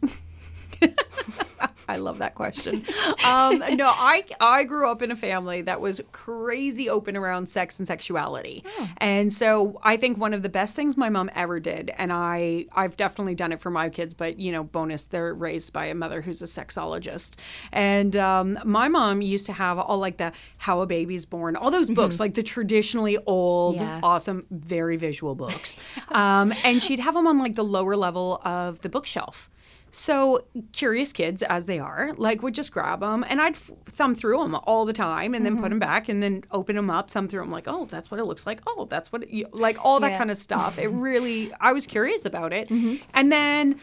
[1.91, 2.83] I love that question.
[3.27, 7.79] Um, no, I I grew up in a family that was crazy open around sex
[7.79, 8.63] and sexuality,
[8.97, 12.65] and so I think one of the best things my mom ever did, and I
[12.73, 15.95] I've definitely done it for my kids, but you know, bonus they're raised by a
[15.95, 17.35] mother who's a sexologist,
[17.71, 21.71] and um, my mom used to have all like the How a Baby's Born, all
[21.71, 23.99] those books, like the traditionally old, Yeah.
[24.03, 25.77] awesome, very visual books,
[26.11, 29.49] um, and she'd have them on like the lower level of the bookshelf.
[29.93, 34.15] So curious kids, as they are, like would just grab them, and I'd f- thumb
[34.15, 37.11] through them all the time, and then put them back, and then open them up,
[37.11, 38.61] thumb through them, like, oh, that's what it looks like.
[38.65, 40.17] Oh, that's what, it, like all that Yeah.
[40.17, 40.79] kind of stuff.
[40.79, 43.79] It really, I was curious about it, and then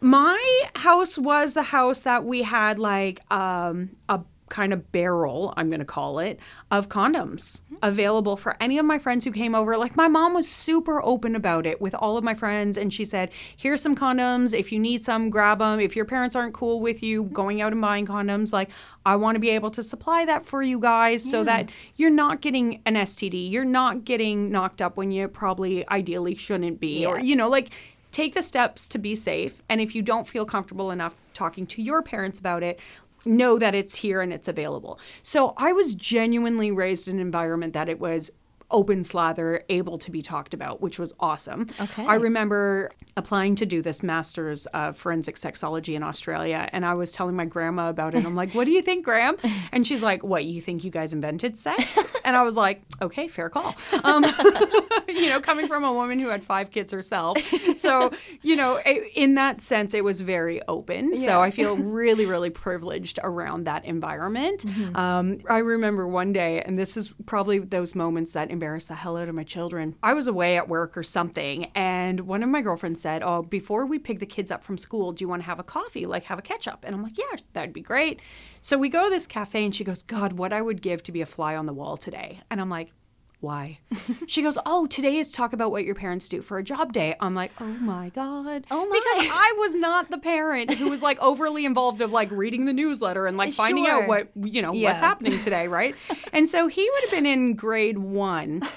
[0.00, 5.68] my house was the house that we had like um, a kind of barrel, I'm
[5.68, 6.38] going to call it,
[6.70, 9.76] of condoms available for any of my friends who came over.
[9.76, 13.04] Like my mom was super open about it with all of my friends and she
[13.04, 14.58] said, "Here's some condoms.
[14.58, 15.80] If you need some, grab them.
[15.80, 18.70] If your parents aren't cool with you going out and buying condoms, like
[19.06, 22.40] I want to be able to supply that for you guys so that you're not
[22.40, 23.50] getting an STD.
[23.50, 27.70] You're not getting knocked up when you probably ideally shouldn't be or you know, like
[28.10, 29.62] take the steps to be safe.
[29.68, 32.80] And if you don't feel comfortable enough talking to your parents about it,
[33.28, 34.98] know that it's here and it's available.
[35.22, 38.30] So I was genuinely raised in an environment that it was
[38.70, 42.04] open slather able to be talked about which was awesome Okay.
[42.06, 47.12] i remember applying to do this master's of forensic sexology in australia and i was
[47.12, 49.36] telling my grandma about it i'm like what do you think graham
[49.72, 53.28] and she's like what you think you guys invented sex and i was like okay
[53.28, 54.24] fair call um,
[55.08, 57.38] you know, coming from a woman who had five kids herself.
[57.76, 58.78] So, you know,
[59.14, 61.16] in that sense, it was very open.
[61.16, 64.64] So I feel really, really privileged around that environment.
[64.94, 69.16] Um, I remember one day, and this is probably those moments that embarrass the hell
[69.16, 69.94] out of my children.
[70.02, 73.86] I was away at work or something, and one of my girlfriends said, Oh, before
[73.86, 76.06] we pick the kids up from school, do you want to have a coffee?
[76.06, 76.84] Like, have a catch up?
[76.84, 78.20] And I'm like, Yeah, that'd be great.
[78.60, 81.12] So we go to this cafe, and she goes, God, what I would give to
[81.12, 82.40] be a fly on the wall today.
[82.50, 82.92] And I'm like,
[83.40, 83.78] why?
[84.26, 87.14] she goes, oh, today is talk about what your parents do for a job day.
[87.20, 88.66] I'm like, oh my God.
[88.70, 88.96] Oh my.
[88.98, 92.72] Because I was not the parent who was like overly involved of like reading the
[92.72, 94.02] newsletter and like finding Sure.
[94.02, 95.94] out what, you know, what's happening today, right?
[96.32, 98.62] and so he would have been in grade one.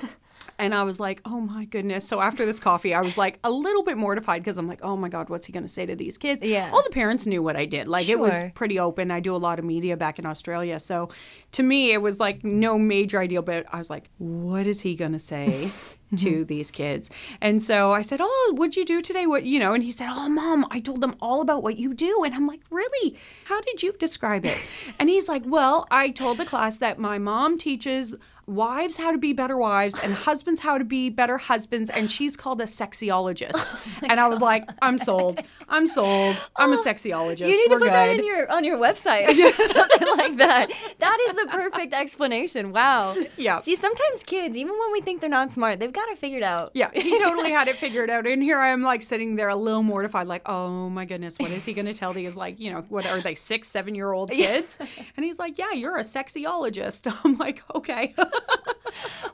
[0.62, 2.08] And I was like, oh my goodness.
[2.08, 4.96] So after this coffee, I was like a little bit mortified because I'm like, oh
[4.96, 6.44] my God, what's he going to say to these kids?
[6.44, 6.70] Yeah.
[6.72, 7.88] All the parents knew what I did.
[7.88, 9.10] Like it was pretty open.
[9.10, 10.80] I do a lot of media back in Australia.
[10.80, 11.10] So
[11.54, 14.96] to me, it was like no major ideal, but I was like, what is he
[14.96, 15.72] going to say?
[16.12, 16.26] Mm-hmm.
[16.26, 17.10] to these kids.
[17.40, 19.26] And so I said, Oh, what'd you do today?
[19.28, 21.94] What, you know, and he said, Oh, mom, I told them all about what you
[21.94, 22.26] do.
[22.26, 23.18] And I'm like, Really?
[23.46, 24.58] How did you describe it?
[25.00, 28.12] And he's like, Well, I told the class that my mom teaches
[28.48, 31.90] wives how to be better wives and husbands how to be better husbands.
[31.90, 33.88] And she's called a sexiologist.
[34.04, 35.42] Oh and I was like, I'm sold.
[35.70, 36.50] I'm sold.
[36.56, 37.48] I'm a oh, sexiologist.
[37.48, 37.94] You need We're to put good.
[37.94, 40.72] that in your on your website something like that.
[41.00, 42.72] That is the perfect explanation.
[42.72, 43.16] Wow.
[43.38, 43.60] Yeah.
[43.60, 46.72] See, sometimes kids, even when we think they're not smart, they've got it figured out.
[46.74, 48.28] Yeah, he totally had it figured out.
[48.28, 51.52] And here I am, like, sitting there a little mortified, like, oh my goodness, what
[51.52, 54.12] is he going to tell these, like, you know, what are they, six, seven year
[54.12, 54.78] old kids?
[55.16, 57.12] And he's like, yeah, you're a sexiologist.
[57.26, 58.14] I'm like, okay.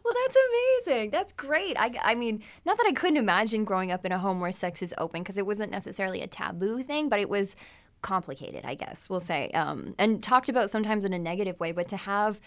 [0.04, 0.38] Well, that's
[0.88, 1.10] amazing.
[1.10, 1.76] That's great.
[1.78, 4.82] I, I mean, not that I couldn't imagine growing up in a home where sex
[4.82, 7.58] is open because it wasn't necessarily a taboo thing, but it was
[8.02, 11.74] complicated, I guess we'll say, um, and talked about sometimes in a negative way.
[11.74, 12.40] But to have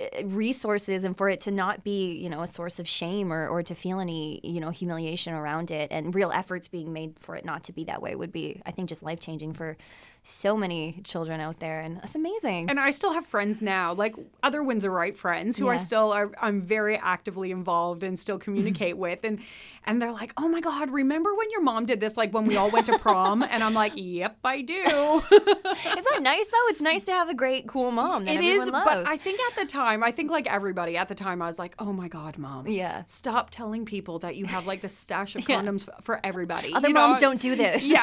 [0.00, 3.48] uh, resources and for it to not be, you know, a source of shame or,
[3.48, 7.34] or to feel any, you know, humiliation around it and real efforts being made for
[7.34, 9.76] it not to be that way would be, I think, just life changing for
[10.24, 11.80] so many children out there.
[11.80, 12.70] And that's amazing.
[12.70, 15.78] And I still have friends now, like other Windsor Wright friends who I Yeah.
[15.78, 19.24] still are, I'm very actively involved and still communicate with.
[19.24, 19.40] And
[19.84, 22.56] and they're like, oh my God, remember when your mom did this, like when we
[22.56, 23.42] all went to prom?
[23.52, 24.74] And I'm like, yep, I do.
[25.32, 26.68] Is that nice though?
[26.68, 28.84] It's nice to have a great, cool mom that It everyone loves.
[28.86, 31.58] but I think at the time, I think like everybody at the time, I was
[31.58, 32.68] like, "Oh my god, mom!
[32.68, 33.02] Yeah.
[33.06, 36.72] stop telling people that you have like the stash of condoms f- for everybody.
[36.72, 37.28] Other You moms know?
[37.30, 37.84] don't do this.
[37.84, 38.02] Yeah,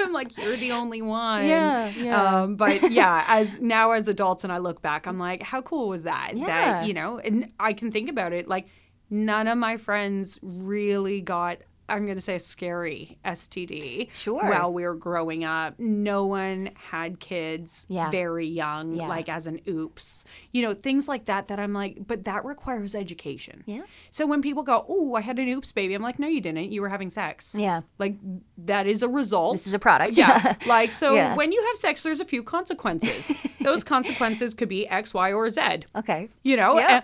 [0.00, 1.37] I'm like, you're the only one.
[1.42, 2.40] Yeah, yeah.
[2.40, 5.88] Um, but yeah, as now as adults, and I look back, I'm like, how cool
[5.88, 6.32] was that?
[6.34, 6.46] Yeah.
[6.46, 8.66] That you know, and I can think about it like
[9.10, 11.58] none of my friends really got.
[11.88, 14.10] I'm going to say a scary STD.
[14.12, 14.42] Sure.
[14.44, 18.10] While we were growing up, no one had kids Yeah.
[18.10, 19.08] very young, Yeah.
[19.08, 20.24] like as an oops.
[20.52, 23.62] You know, things like that that I'm like, but that requires education.
[23.66, 23.82] Yeah.
[24.10, 26.70] So when people go, "Oh, I had an oops baby." I'm like, "No, you didn't.
[26.72, 27.82] You were having sex." Yeah.
[27.98, 28.16] Like
[28.58, 29.54] that is a result.
[29.54, 30.16] This is a product.
[30.16, 30.54] Yeah.
[30.66, 31.34] like so Yeah.
[31.36, 33.32] when you have sex there's a few consequences.
[33.60, 35.60] Those consequences could be X, Y, or Z.
[35.96, 36.28] Okay.
[36.42, 36.78] You know?
[36.78, 37.00] Yeah.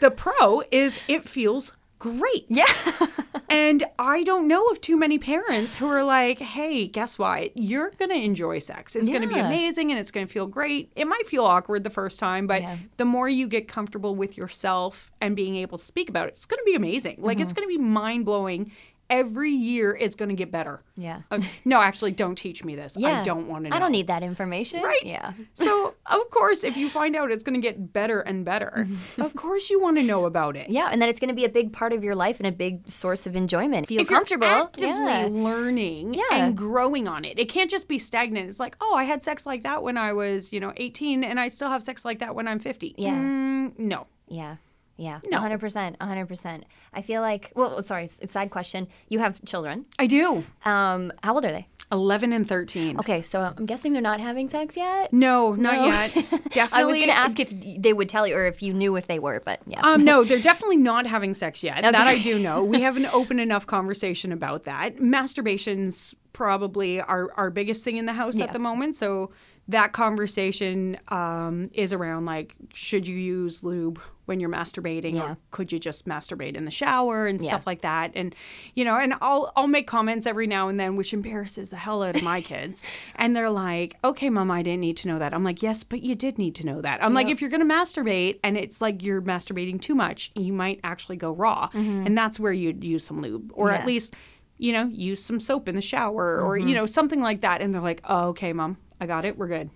[0.00, 2.46] The pro is it feels great.
[2.48, 2.64] Yeah.
[3.52, 7.50] And I don't know of too many parents who are like, hey, guess what?
[7.56, 8.94] You're going to enjoy sex.
[8.94, 10.92] It's going to be amazing and it's going to feel great.
[10.94, 12.76] It might feel awkward the first time, but Yeah.
[12.96, 16.46] the more you get comfortable with yourself and being able to speak about it, it's
[16.46, 17.16] going to be amazing.
[17.18, 17.42] Like, Mm-hmm.
[17.42, 18.70] it's going to be mind blowing.
[19.10, 20.82] Every year is going to get better.
[20.96, 21.22] Yeah.
[21.30, 22.96] Uh, no, actually, don't teach me this.
[22.96, 23.20] Yeah.
[23.20, 23.76] I don't want to know.
[23.76, 24.82] I don't need that information.
[24.82, 25.04] Right?
[25.04, 25.32] Yeah.
[25.52, 28.86] So, of course, if you find out it's going to get better and better,
[29.18, 30.70] of course you want to know about it.
[30.70, 32.52] Yeah, and then it's going to be a big part of your life and a
[32.52, 33.88] big source of enjoyment.
[33.88, 34.46] Feel if comfortable.
[34.46, 35.28] actively yeah.
[35.28, 36.22] learning Yeah.
[36.30, 38.48] and growing on it, it can't just be stagnant.
[38.48, 41.40] It's like, oh, I had sex like that when I was, you know, 18, and
[41.40, 42.94] I still have sex like that when I'm 50.
[42.96, 43.14] Yeah.
[43.14, 44.06] Mm, no.
[44.28, 44.56] Yeah.
[45.00, 45.20] Yeah.
[45.30, 45.38] No.
[45.40, 45.96] 100%.
[45.96, 46.62] 100%.
[46.92, 48.86] I feel like, well, sorry, side question.
[49.08, 49.86] You have children.
[49.98, 50.44] I do.
[50.64, 51.66] Um, how old are they?
[51.92, 52.98] 11 and 13.
[53.00, 55.12] Okay, so I'm guessing they're not having sex yet.
[55.12, 55.86] No, not No.
[55.86, 56.12] yet.
[56.14, 56.68] Definitely.
[56.72, 59.08] I was going to ask if they would tell you or if you knew if
[59.08, 59.80] they were, but yeah.
[59.82, 61.82] Um, no, they're definitely not having sex yet.
[61.82, 62.62] That I do know.
[62.62, 64.98] We have an open enough conversation about that.
[64.98, 68.44] Masturbation's probably our, our biggest thing in the house Yeah.
[68.44, 68.94] at the moment.
[68.96, 69.32] So
[69.70, 75.32] that conversation um, is around like, should you use lube when you're masturbating, Yeah.
[75.32, 77.48] or could you just masturbate in the shower and Yeah.
[77.48, 78.12] stuff like that?
[78.14, 78.34] And
[78.74, 82.02] you know, and I'll I'll make comments every now and then, which embarrasses the hell
[82.02, 82.82] out of my kids.
[83.16, 86.02] And they're like, "Okay, mom, I didn't need to know that." I'm like, "Yes, but
[86.02, 89.02] you did need to know that." I'm like, if you're gonna masturbate and it's like
[89.02, 93.20] you're masturbating too much, you might actually go raw, and that's where you'd use some
[93.20, 93.70] lube, or Mm-hmm.
[93.70, 93.74] Yeah.
[93.76, 93.82] Mm-hmm.
[93.82, 94.14] at least.
[94.62, 97.62] You know, use some soap in the shower or, you know, something like that.
[97.62, 99.36] And they're like, oh, okay, mom, I got it.
[99.38, 99.70] We're good.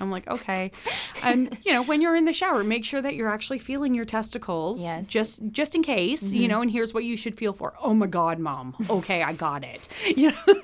[0.00, 0.70] I'm like, okay.
[1.22, 4.04] And, you know, when you're in the shower, make sure that you're actually feeling your
[4.04, 4.82] testicles.
[4.82, 5.06] Yes.
[5.06, 6.36] Just just in case, Mm-hmm.
[6.40, 7.74] you know, and here's what you should feel for.
[7.80, 8.74] Oh my God, mom.
[8.90, 9.86] Okay, I got it.
[10.16, 10.54] You know?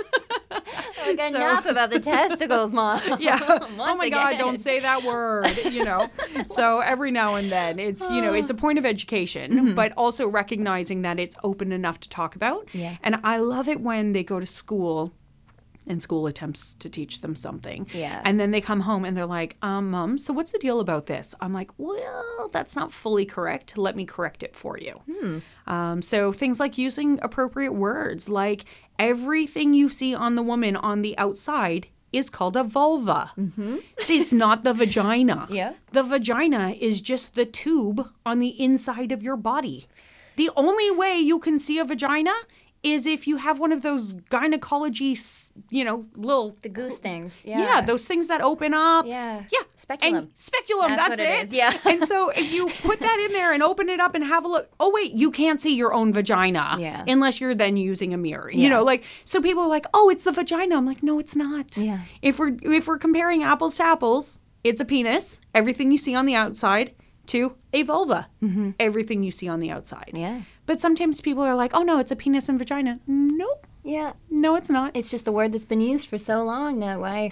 [1.06, 3.00] Like, so- enough about the testicles, mom.
[3.20, 3.38] Yeah.
[3.40, 6.08] oh my God, don't say that word, you know.
[6.46, 10.28] so every now and then it's, you know, it's a point of education, but also
[10.28, 12.68] recognizing that it's open enough to talk about.
[12.74, 12.96] Yeah.
[13.02, 15.12] And I love it when they go to school
[15.88, 17.86] and school attempts to teach them something.
[17.92, 18.22] Yeah.
[18.24, 21.06] And then they come home and they're like, um, Mom, so what's the deal about
[21.06, 21.34] this?
[21.40, 23.76] I'm like, Well, that's not fully correct.
[23.76, 25.00] Let me correct it for you.
[25.66, 28.64] Um, so things like using appropriate words, like
[28.98, 33.32] everything you see on the woman on the outside is called a vulva.
[33.98, 35.46] See, it's not the vagina.
[35.50, 35.74] Yeah.
[35.92, 39.86] The vagina is just the tube on the inside of your body.
[40.36, 42.32] The only way you can see a vagina
[42.82, 45.16] is if you have one of those gynecology,
[45.70, 47.42] you know, little The goose things.
[47.44, 47.58] yeah.
[47.60, 47.80] Yeah.
[47.80, 49.06] those things that open up.
[49.06, 49.42] Yeah.
[49.50, 49.58] Yeah.
[49.74, 50.14] Speculum.
[50.16, 51.72] And speculum, That's that's, what it is, yeah.
[51.84, 54.48] and so if you put that in there and open it up and have a
[54.48, 56.76] look, oh wait, you can't see your own vagina.
[56.78, 57.04] Yeah.
[57.06, 58.50] Unless you're then using a mirror.
[58.50, 60.76] You know, like so people are like, oh, it's the vagina.
[60.76, 61.76] I'm like, no, it's not.
[61.76, 62.00] Yeah.
[62.22, 65.40] If we're if we're comparing apples to apples, it's a penis.
[65.54, 66.94] Everything you see on the outside
[67.28, 68.28] to a vulva.
[68.80, 70.08] Everything you see on the outside.
[70.08, 70.16] Mm-hmm.
[70.16, 70.40] Yeah.
[70.66, 73.00] But sometimes people are like, oh no, it's a penis and vagina.
[73.06, 73.66] Nope.
[73.88, 74.12] Yeah.
[74.30, 74.94] No, it's not.
[74.94, 77.30] It's just the word that's been used for so long that why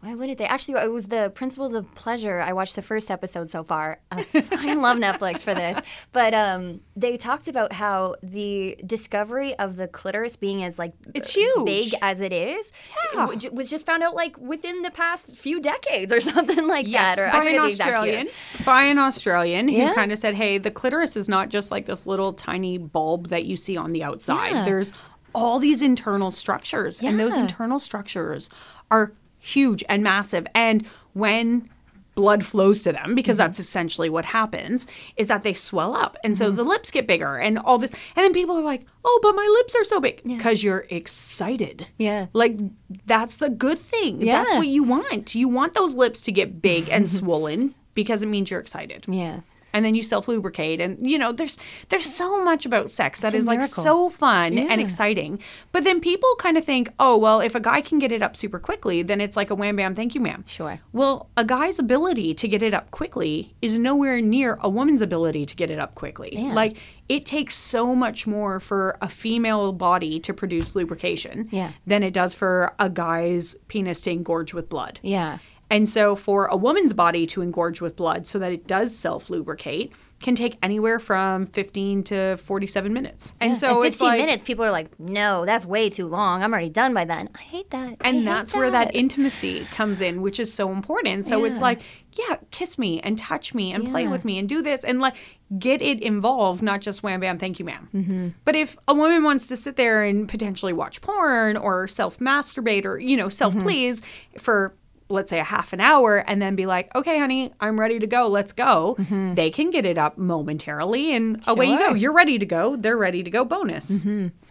[0.00, 0.44] why wouldn't they?
[0.44, 2.40] Actually, it was the Principles of Pleasure.
[2.40, 3.98] I watched the first episode so far.
[4.12, 5.80] Uh, I love Netflix for this,
[6.12, 11.34] but um, they talked about how the discovery of the clitoris being as like It's
[11.34, 11.64] huge.
[11.64, 12.72] big as it is
[13.14, 13.34] Yeah.
[13.36, 17.18] j- was just found out like within the past few decades or something like that.
[17.18, 17.96] Or by forget an the exact year.
[17.96, 18.28] Australian,
[18.66, 19.88] by an Australian Yeah.
[19.88, 23.28] who kind of said, "Hey, the clitoris is not just like this little tiny bulb
[23.28, 24.50] that you see on the outside.
[24.52, 24.64] Yeah.
[24.64, 24.92] There's
[25.36, 28.48] all these internal structures, and those internal structures
[28.90, 30.46] are huge and massive.
[30.54, 31.68] And when
[32.14, 33.46] blood flows to them because Mm-hmm.
[33.46, 34.86] that's essentially what happens
[35.18, 36.44] is that they swell up and Mm-hmm.
[36.44, 39.34] so the lips get bigger and all this and then people are like oh but
[39.34, 42.28] my lips are so big because you're excited Yeah.
[42.32, 42.56] like
[43.04, 44.32] that's the good thing yeah.
[44.42, 48.28] that's what you want you want those lips to get big and swollen because it
[48.28, 49.40] means you're excited Yeah.
[49.76, 51.58] And then you self lubricate and you know there's
[51.90, 55.38] there's so much about sex that a is like so fun and exciting
[55.72, 58.34] but then people kind of think oh well if a guy can get it up
[58.36, 60.80] super quickly then it's like a wham bam thank you ma'am Sure.
[60.92, 65.44] well a guy's ability to get it up quickly is nowhere near a woman's ability
[65.44, 66.54] to get it up quickly Yeah.
[66.54, 66.76] like
[67.08, 71.70] it takes so much more for a female body to produce lubrication Yeah.
[71.86, 75.38] than it does for a guy's penis to engorge with blood Yeah.
[75.68, 79.28] And so, for a woman's body to engorge with blood so that it does self
[79.28, 83.32] lubricate can take anywhere from 15 to 47 minutes.
[83.40, 86.42] And so, In it's 15 like, minutes, people are like, no, that's way too long.
[86.42, 87.28] I'm already done by then.
[87.34, 87.96] I hate that.
[88.00, 91.24] I hate and that's where that intimacy comes in, which is so important.
[91.24, 91.80] So, it's like,
[92.12, 95.16] yeah, kiss me and touch me and play with me and do this and like
[95.58, 98.28] get it involved, not just wham bam, thank you, madam Mm-hmm.
[98.44, 102.84] But if a woman wants to sit there and potentially watch porn or self masturbate
[102.84, 104.02] or, you know, self please
[104.38, 104.74] for
[105.08, 108.06] let's say a half an hour and then be like, okay, honey, I'm ready to
[108.06, 108.28] go.
[108.28, 108.96] Let's go.
[109.34, 111.94] They can get it up momentarily and away you go.
[111.94, 112.76] You're ready to go.
[112.76, 113.44] They're ready to go.
[113.44, 114.04] Bonus.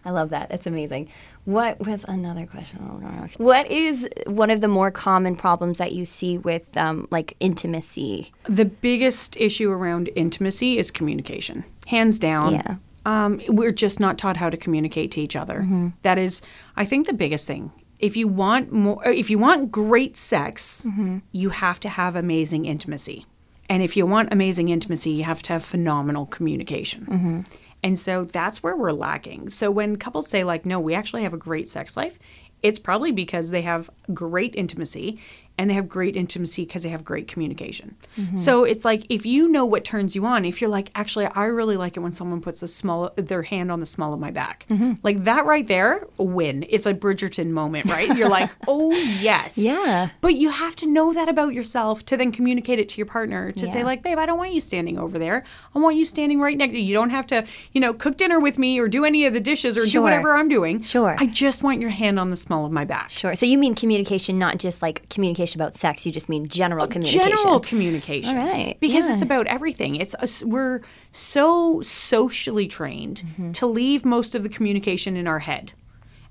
[0.04, 0.50] I love that.
[0.50, 1.08] It's amazing.
[1.44, 2.80] What was another question?
[2.82, 3.26] Oh.
[3.36, 8.32] What is one of the more common problems that you see with um, like intimacy?
[8.44, 12.54] The biggest issue around intimacy is communication, hands down.
[12.54, 12.76] Yeah.
[13.04, 15.64] Um, we're just not taught how to communicate to each other.
[16.02, 16.42] That is,
[16.76, 17.70] I think, the biggest thing.
[17.98, 21.18] If you want more, if you want great sex, mm-hmm.
[21.32, 23.26] you have to have amazing intimacy.
[23.68, 27.06] And if you want amazing intimacy, you have to have phenomenal communication.
[27.06, 27.40] Mm-hmm.
[27.82, 29.50] And so that's where we're lacking.
[29.50, 32.18] So when couples say, like, no, we actually have a great sex life,
[32.62, 35.20] it's probably because they have great intimacy
[35.58, 37.96] and they have great intimacy because they have great communication.
[38.16, 38.36] Mm-hmm.
[38.36, 41.44] So it's like if you know what turns you on, if you're like, actually, I
[41.44, 44.30] really like it when someone puts the small their hand on the small of my
[44.30, 44.94] back, mm-hmm.
[45.02, 46.66] like that right there, a win.
[46.68, 48.14] It's a Bridgerton moment, right?
[48.16, 50.10] You're like, oh yes, Yeah.
[50.20, 53.52] But you have to know that about yourself to then communicate it to your partner
[53.52, 55.44] to say like, babe, I don't want you standing over there.
[55.74, 56.72] I want you standing right next.
[56.72, 59.32] To You don't have to, you know, cook dinner with me or do any of
[59.32, 60.82] the dishes or do whatever I'm doing.
[60.82, 61.16] Sure.
[61.18, 63.10] I just want your hand on the small of my back.
[63.10, 63.34] Sure.
[63.34, 66.04] So you mean communication, not just like communication about sex.
[66.04, 67.30] You just mean general communication.
[67.36, 68.36] General communication.
[68.36, 69.14] All right, Because yeah.
[69.14, 69.96] it's about everything.
[69.96, 70.80] It's us, we're
[71.12, 73.52] so socially trained Mm-hmm.
[73.52, 75.72] to leave most of the communication in our head.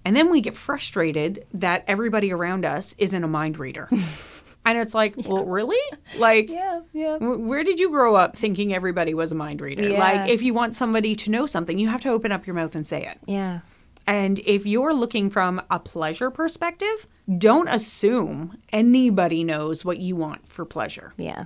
[0.03, 3.87] And then we get frustrated that everybody around us isn't a mind reader.
[4.65, 5.77] and it's like, well, really?
[6.19, 7.17] Like, Yeah, yeah.
[7.17, 9.81] where did you grow up thinking everybody was a mind reader?
[9.89, 9.99] Yeah.
[9.99, 12.75] Like, if you want somebody to know something, you have to open up your mouth
[12.75, 13.17] and say it.
[13.25, 13.61] Yeah.
[14.07, 20.47] And if you're looking from a pleasure perspective, don't assume anybody knows what you want
[20.47, 21.13] for pleasure.
[21.17, 21.45] Yeah.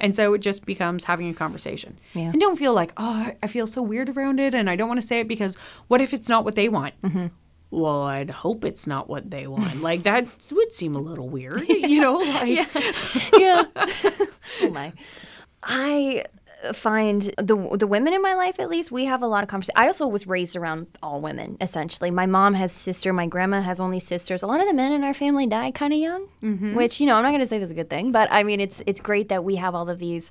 [0.00, 1.98] And so it just becomes having a conversation.
[2.14, 2.30] Yeah.
[2.30, 5.00] And don't feel like, oh, I feel so weird around it and I don't want
[5.00, 5.56] to say it because
[5.88, 6.94] what if it's not what they want?
[7.02, 7.26] Mm-hmm.
[7.70, 9.80] Well, I'd hope it's not what they want.
[9.82, 12.18] like that would seem a little weird, you know?
[12.40, 12.68] Like,
[13.38, 13.64] yeah.
[14.62, 14.92] oh my.
[15.62, 16.24] I
[16.72, 19.76] find the the women in my life, at least, we have a lot of conversation.
[19.76, 22.10] I also was raised around all women, essentially.
[22.10, 23.12] My mom has sister.
[23.12, 24.42] My grandma has only sisters.
[24.42, 26.74] A lot of the men in our family die kind of young, mm-hmm.
[26.74, 28.60] which you know I'm not going to say that's a good thing, but I mean
[28.60, 30.30] it's it's great that we have all of these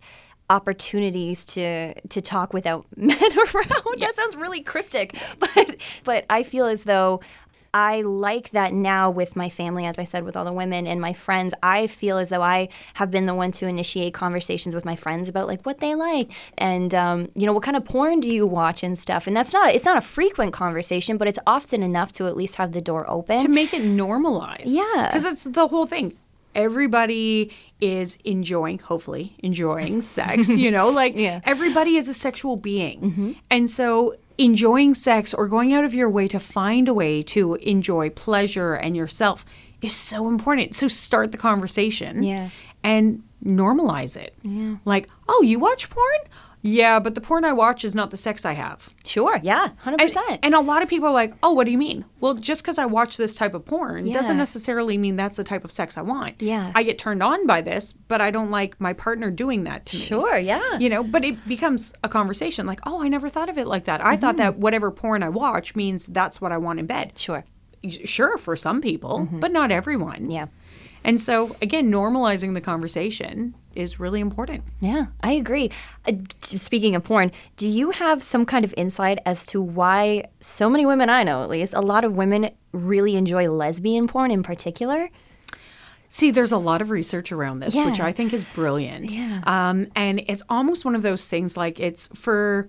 [0.50, 4.00] opportunities to to talk without men around.
[4.00, 7.22] That sounds really cryptic, but but I feel as though
[7.74, 11.00] I like that now with my family, as I said, with all the women and
[11.00, 11.54] my friends.
[11.62, 15.30] I feel as though I have been the one to initiate conversations with my friends
[15.30, 18.48] about like what they like and um, you know what kind of porn do you
[18.48, 19.28] watch and stuff.
[19.28, 22.56] And that's not it's not a frequent conversation, but it's often enough to at least
[22.56, 23.40] have the door open.
[23.42, 24.68] to make it normalized.
[24.68, 25.08] Yeah.
[25.08, 26.18] Because it's the whole thing.
[26.56, 31.42] Everybody is enjoying, hopefully, enjoying sex, you know, like Yeah.
[31.46, 33.36] everybody is a sexual being.
[33.50, 37.56] And so enjoying sex or going out of your way to find a way to
[37.56, 39.46] enjoy pleasure and yourself
[39.82, 40.74] is so important.
[40.74, 42.24] So start the conversation.
[42.24, 42.50] Yeah.
[42.82, 44.34] And normalize it.
[44.42, 44.78] Yeah.
[44.86, 46.20] Like, oh, you watch porn?
[46.62, 48.94] Yeah, but the porn I watch is not the sex I have.
[49.06, 50.40] sure, yeah, hundred And, percent.
[50.44, 52.06] and a lot of people are like, oh, what do you mean?
[52.20, 54.14] Well, just because I watch this type of porn Yeah.
[54.14, 56.42] doesn't necessarily mean that's the type of sex I want.
[56.42, 56.72] Yeah.
[56.76, 59.98] I get turned on by this, but I don't like my partner doing that to
[59.98, 60.04] me.
[60.04, 60.78] Sure, yeah.
[60.78, 63.86] You know, but it becomes a conversation like, oh, I never thought of it like
[63.86, 64.04] that.
[64.04, 64.44] I thought mm-hmm.
[64.44, 67.18] that whatever porn I watch means that's what I want in bed.
[67.18, 67.46] Sure.
[67.88, 69.40] Sure, for some people, mm-hmm.
[69.40, 70.30] but not everyone.
[70.30, 70.48] Yeah.
[71.04, 74.64] And so, again, normalizing the conversation is really important.
[74.82, 75.72] Yeah, I agree.
[76.08, 80.70] Uh, speaking of porn, do you have some kind of insight as to why so
[80.70, 84.44] many women I know, at least, a lot of women really enjoy lesbian porn in
[84.44, 85.10] particular?
[86.08, 89.14] See, there's a lot of research around this, which I think is brilliant.
[89.14, 89.42] Yeah.
[89.46, 92.68] Um, and it's almost one of those things like it's for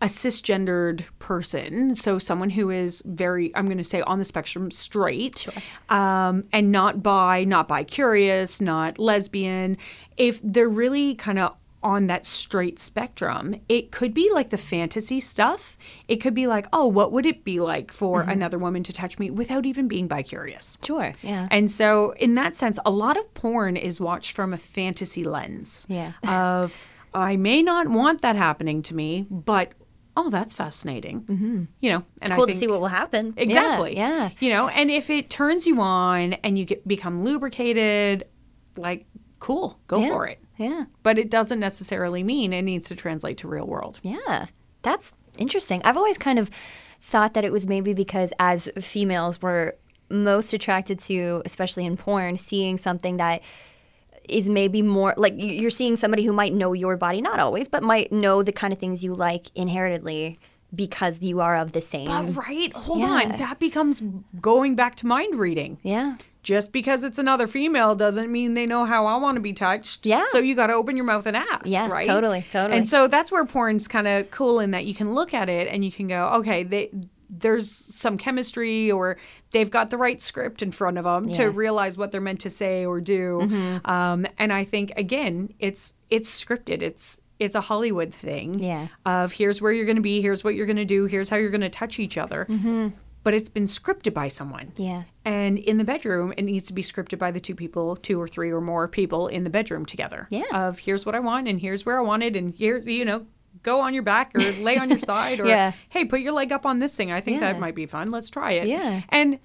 [0.00, 4.70] a cisgendered person, so someone who is very, I'm going to say on the spectrum,
[4.70, 5.46] straight,
[5.88, 9.78] um, and not bi, not bi curious, not lesbian.
[10.16, 15.20] If they're really kind of on that straight spectrum, it could be like the fantasy
[15.20, 15.78] stuff.
[16.08, 19.18] It could be like, oh, what would it be like for another woman to touch
[19.18, 20.76] me without even being bi curious?
[20.82, 21.12] Sure.
[21.22, 21.46] Yeah.
[21.50, 25.86] And so, in that sense, a lot of porn is watched from a fantasy lens.
[25.88, 26.12] Yeah.
[26.26, 26.76] Of,
[27.14, 29.72] I may not want that happening to me, but
[30.16, 31.22] oh, that's fascinating.
[31.22, 31.64] Mm-hmm.
[31.80, 33.34] You know, and it's cool think, to see what will happen.
[33.36, 33.96] Yeah, exactly.
[33.96, 34.30] Yeah.
[34.40, 38.24] You know, and if it turns you on and you get become lubricated,
[38.76, 39.06] like
[39.38, 40.08] cool, go Yeah.
[40.08, 40.38] for it.
[40.56, 40.84] Yeah.
[41.02, 44.00] But it doesn't necessarily mean it needs to translate to real world.
[44.02, 44.46] Yeah,
[44.82, 45.82] that's interesting.
[45.84, 46.50] I've always kind of
[47.00, 49.74] thought that it was maybe because as females we're
[50.08, 53.42] most attracted to, especially in porn, seeing something that
[54.28, 57.82] is maybe more like you're seeing somebody who might know your body, not always, but
[57.82, 60.38] might know the kind of things you like inheritedly
[60.74, 62.06] because you are of the same.
[62.06, 63.06] But right, hold Yeah.
[63.24, 63.28] on.
[63.38, 64.02] That becomes
[64.40, 65.78] going back to mind reading.
[65.82, 66.16] yeah.
[66.42, 70.06] just because it's another female doesn't mean they know how I want to be touched.
[70.06, 70.24] Yeah.
[70.30, 71.62] So you got to open your mouth and ask.
[71.66, 72.06] Yeah, right.
[72.06, 72.78] totally, totally.
[72.78, 75.66] And so that's where porn's kind of cool in that you can look at it
[75.66, 76.90] and you can go, okay, they.
[77.30, 79.16] There's some chemistry, or
[79.50, 81.32] they've got the right script in front of them Yeah.
[81.34, 81.42] Mm-hmm.
[81.42, 83.80] to realize what they're meant to say or do.
[83.84, 86.82] Um, and I think again, it's it's scripted.
[86.82, 88.58] It's it's a Hollywood thing.
[88.60, 88.88] Yeah.
[89.04, 91.36] Of here's where you're going to be, here's what you're going to do, here's how
[91.36, 92.46] you're going to touch each other.
[93.24, 94.66] But it's been scripted by someone.
[94.66, 94.82] Mm-hmm.
[94.82, 95.02] Yeah.
[95.24, 98.28] And in the bedroom, it needs to be scripted by the two people, two or
[98.28, 100.28] three or more people in the bedroom together.
[100.30, 100.44] Yeah.
[100.52, 103.26] Of here's what I want and here's where I want it and here, you know,
[103.62, 105.72] go on your back or lay on your side or Yeah.
[105.88, 107.12] hey, put your leg up on this thing.
[107.12, 107.52] I think Yeah.
[107.52, 108.10] that might be fun.
[108.10, 108.66] Let's try it.
[108.68, 109.02] Yeah.
[109.10, 109.38] And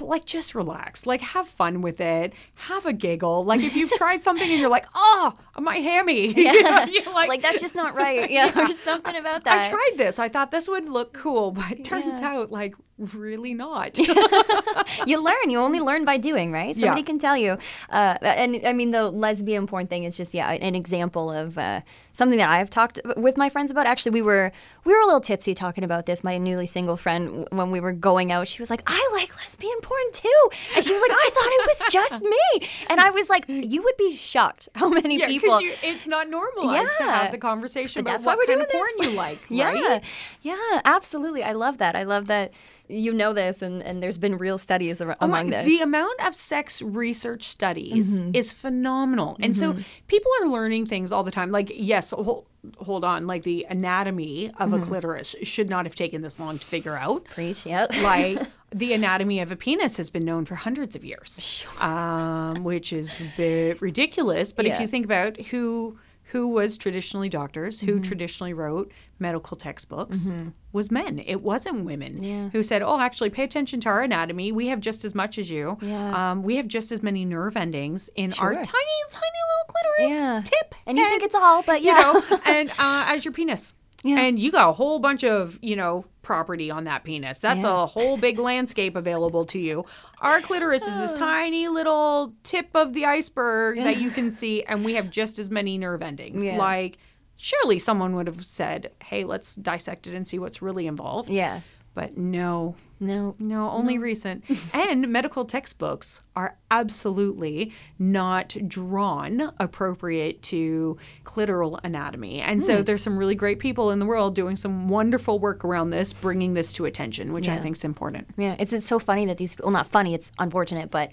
[0.00, 1.06] like just relax.
[1.06, 2.32] Like have fun with it.
[2.54, 3.44] Have a giggle.
[3.44, 6.32] Like if you've tried something and you're like, oh, my hammy.
[6.50, 8.30] You know, you're Like, that's just not right.
[8.30, 9.66] Yeah, there's something about that.
[9.66, 10.18] I tried this.
[10.18, 13.98] I thought this would look cool, but it turns out like really not.
[15.06, 15.48] you learn.
[15.50, 16.74] You only learn by doing, right?
[16.76, 17.06] Somebody Yeah.
[17.06, 17.56] can tell you.
[17.88, 21.80] Uh, and I mean, the lesbian porn thing is just yeah, an example of uh,
[22.12, 23.86] something that I've talked with my friends about.
[23.86, 24.52] Actually, we were
[24.84, 26.22] we were a little tipsy talking about this.
[26.24, 29.49] My newly single friend, when we were going out, she was like, "I like lesbian
[29.82, 30.42] porn too,"
[30.76, 33.82] and she was like, "I thought it was just me," and I was like, "You
[33.82, 37.22] would be shocked how many Yeah, people." because it's not normalized to Yeah.
[37.22, 39.06] have the conversation But about that's why what we're kind doing of porn this.
[39.08, 40.02] you like, Right?
[40.42, 41.42] yeah, yeah, absolutely.
[41.42, 41.94] I love that.
[41.96, 42.52] I love that
[42.90, 45.64] you know this, and, and there's been real studies ar- Oh my- among this.
[45.66, 48.34] The amount of sex research studies Mm-hmm.
[48.34, 49.36] is phenomenal.
[49.40, 49.76] And so
[50.08, 51.50] people are learning things all the time.
[51.50, 52.46] Like, yes, hold,
[52.78, 54.74] hold on, like the anatomy of Mm-hmm.
[54.74, 57.24] a clitoris should not have taken this long to figure out.
[57.24, 57.64] Preach.
[57.66, 57.92] Yep.
[58.02, 58.40] Like
[58.72, 63.34] the anatomy of a penis has been known for hundreds of years, um, which is
[63.34, 64.52] a bit ridiculous.
[64.52, 65.98] But if you think about who
[66.30, 68.02] who was traditionally doctors, who Mm-hmm.
[68.02, 70.32] traditionally wrote medical textbooks,
[70.72, 71.18] was men.
[71.26, 72.48] It wasn't women Yeah.
[72.50, 74.52] who said, "Oh, actually, pay attention to our anatomy.
[74.52, 75.76] We have just as much as you.
[75.82, 76.30] Yeah.
[76.30, 80.42] Um, we have just as many nerve endings in our tiny, tiny little clitoris Yeah.
[80.44, 82.00] tip, And you think it's all, but you yeah.
[82.00, 83.74] know, and uh, as your penis.
[84.02, 84.18] Yeah.
[84.20, 87.40] And you got a whole bunch of, you know, property on that penis.
[87.40, 87.82] That's Yeah.
[87.82, 89.84] a whole big landscape available to you.
[90.20, 94.84] Our clitoris is this tiny little tip of the iceberg that you can see, and
[94.84, 96.46] we have just as many nerve endings.
[96.46, 96.56] Yeah.
[96.56, 96.96] Like,
[97.36, 101.28] surely someone would have said, hey, let's dissect it and see what's really involved.
[101.28, 101.60] Yeah.
[101.92, 103.34] But no, No.
[103.40, 104.44] no, only recent.
[104.74, 112.40] and medical textbooks are absolutely not drawn appropriate to clitoral anatomy.
[112.40, 112.66] And Hmm.
[112.66, 116.12] so there's some really great people in the world doing some wonderful work around this,
[116.12, 118.28] bringing this to attention, which I think is important.
[118.36, 121.10] Yeah, it's, it's so funny that these well not funny, it's unfortunate, but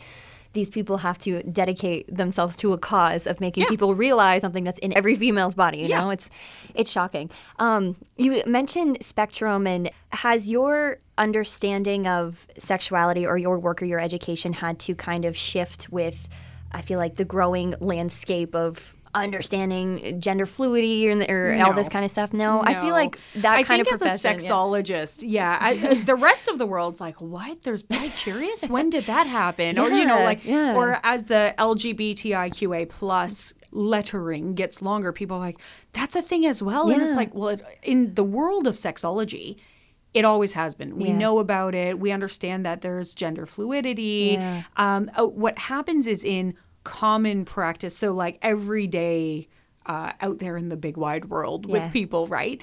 [0.57, 3.69] these people have to dedicate themselves to a cause of making Yeah.
[3.69, 5.77] people realize something that's in every female's body.
[5.83, 5.99] You Yeah.
[6.01, 6.27] know, it's
[6.73, 7.29] it's shocking.
[7.59, 9.91] Um, you mentioned spectrum, and
[10.23, 15.37] has your understanding of sexuality or your work or your education had to kind of
[15.37, 16.27] shift with?
[16.71, 22.05] I feel like the growing landscape of understanding gender fluidity or, or all this kind
[22.05, 22.34] of stuff.
[22.34, 24.36] No, I feel like that I kind think of profession.
[24.36, 27.63] as a sexologist, yeah, I, uh, the rest of the world's like, what?
[27.63, 28.63] There's bi curious.
[28.63, 29.78] When did that happen?
[29.80, 30.76] or you know, like, yeah.
[30.76, 35.59] or as the LGBTIQA plus lettering gets longer, people are like,
[35.93, 36.89] that's a thing as well.
[36.89, 39.57] And it's like, well, it, in the world of sexology.
[40.13, 40.95] It always has been.
[40.95, 41.18] We Yeah.
[41.18, 41.99] know about it.
[41.99, 44.38] We understand that there's gender fluidity.
[44.39, 44.63] Yeah.
[44.76, 46.55] Um, uh, what happens is in
[46.88, 49.47] common practice, so like every day
[49.85, 51.73] uh, out there in the big wide world Yeah.
[51.73, 52.61] with people, right?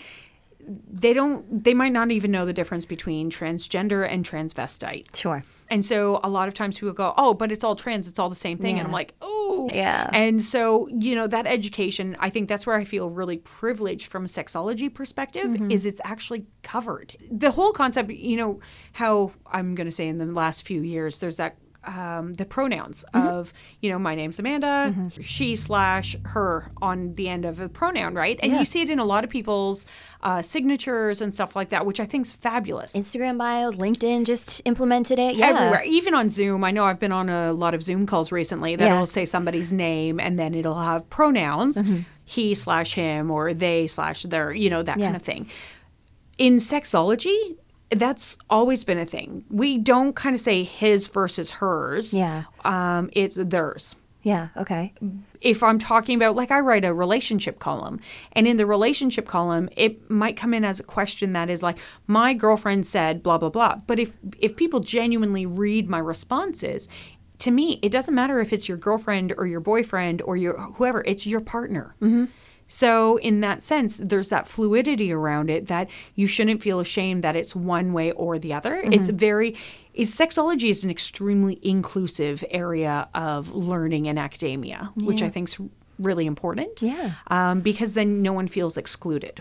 [0.91, 5.45] they don't they might not even know the difference between transgender and transvestite Sure.
[5.69, 8.31] and so a lot of times people go oh but it's all trans it's all
[8.31, 10.09] the same thing and i'm like oh Yeah.
[10.15, 14.25] and so you know that education i think that's where i feel really privileged from
[14.25, 15.71] a sexology perspective Mm-hmm.
[15.71, 18.61] is it's actually covered the whole concept you know
[18.95, 21.57] how i'm going to say in the last few years there's that
[21.87, 23.27] um, the pronouns Mm-hmm.
[23.29, 28.15] of you know my name's amanda she slash her on the end of a pronoun
[28.15, 28.59] right and Yeah.
[28.61, 29.87] you see it in a lot of people's
[30.23, 34.63] uh, signatures and stuff like that which i think is fabulous Instagram bios, LinkedIn just
[34.65, 35.37] implemented it.
[35.37, 35.49] Yeah.
[35.49, 38.77] everywhere even on zoom i know i've been on a lot of zoom calls recently
[38.77, 38.99] that Yeah.
[38.99, 42.01] will say somebody's name and then it'll have pronouns Mm-hmm.
[42.25, 45.07] he slash him or they slash their you know that Yeah.
[45.07, 45.49] kind of thing
[46.39, 47.57] in sexology
[47.99, 52.45] that's always been a thing we don't kind of say his versus hers Yeah.
[52.65, 54.49] um, it's theirs Yeah.
[54.57, 54.93] Okay.
[55.43, 58.01] if I'm talking about, like, I write a relationship column,
[58.33, 61.77] and in the relationship column, it might come in as a question that is like,
[62.07, 63.75] my girlfriend said blah blah blah.
[63.87, 66.89] But if if people genuinely read my responses,
[67.45, 71.03] to me, it doesn't matter if it's your girlfriend or your boyfriend or your whoever,
[71.05, 71.95] it's your partner.
[72.67, 77.37] So, in that sense, there's that fluidity around it that you shouldn't feel ashamed that
[77.37, 78.81] it's one way or the other.
[78.85, 79.55] It's very,
[79.93, 85.59] is sexology is an extremely inclusive area of learning in academia, which I think is
[85.99, 86.83] really important.
[86.83, 87.13] Yeah.
[87.29, 89.41] Um, because then no one feels excluded.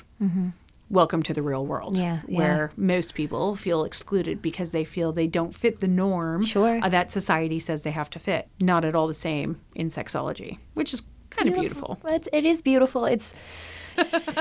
[0.89, 2.37] Welcome to the real world, Yeah, yeah.
[2.37, 6.79] where most people feel excluded because they feel they don't fit the norm Sure.
[6.87, 8.47] that society says they have to fit.
[8.59, 11.01] Not at all the same in sexology, which is
[11.35, 11.99] kind of beautiful.
[12.05, 13.05] It's, it is beautiful.
[13.05, 13.33] It's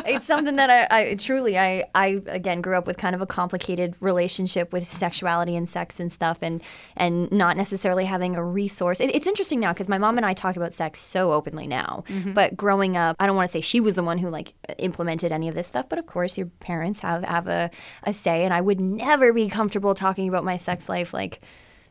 [0.06, 3.26] it's something that I, I truly I I again grew up with kind of a
[3.26, 6.62] complicated relationship with sexuality and sex and stuff and
[6.96, 9.00] and not necessarily having a resource.
[9.00, 12.04] It, it's interesting now because my mom and I talk about sex so openly now.
[12.08, 12.32] Mm-hmm.
[12.32, 15.32] But growing up, I don't want to say she was the one who like implemented
[15.32, 17.70] any of this stuff, but of course your parents have have a,
[18.04, 21.40] a say and I would never be comfortable talking about my sex life like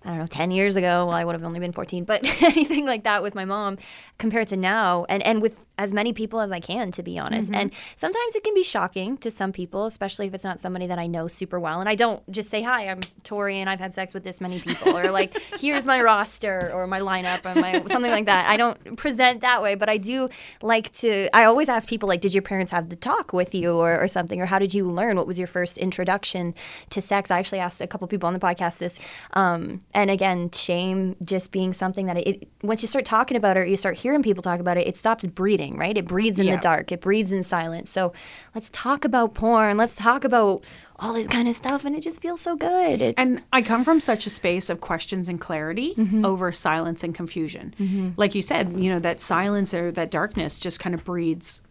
[0.04, 2.88] I don't know, 10 years ago, well, I would have only been 14, but anything
[2.88, 3.78] like that with my mom
[4.18, 7.52] compared to now, and, and with as many people as I can, to be honest.
[7.54, 10.97] And sometimes it can be shocking to some people, especially if it's not somebody that
[10.97, 11.80] I know super well.
[11.80, 14.60] And I don't just say, hi, I'm Tori and I've had sex with this many
[14.60, 18.47] people, or like, here's my roster or my lineup or my something like that.
[18.47, 20.30] I don't present that way, but I do
[20.62, 23.74] like to, I always ask people, like, did your parents have the talk with you
[23.74, 24.41] or, or something?
[24.41, 25.18] Or how did you learn?
[25.18, 26.54] What was your first introduction
[26.89, 27.32] to sex?
[27.32, 28.99] I actually asked a couple people on the podcast this.
[29.34, 33.62] Um, and again, shame just being something that it, once you start talking about it,
[33.62, 35.98] or you start hearing people talk about it, it stops breeding, right?
[35.98, 36.56] It breeds in Yeah.
[36.56, 37.89] the dark, it breeds in silence.
[37.89, 38.14] So
[38.56, 39.78] let's talk about porn.
[39.78, 40.64] Let's talk about
[41.02, 41.84] all this kind of stuff.
[41.84, 43.02] And it just feels so good.
[43.02, 46.24] It, And I come from such a space of questions and clarity Mm-hmm.
[46.26, 48.14] over silence and confusion.
[48.18, 51.62] Like you said, you know, that silence or that darkness just kind of breeds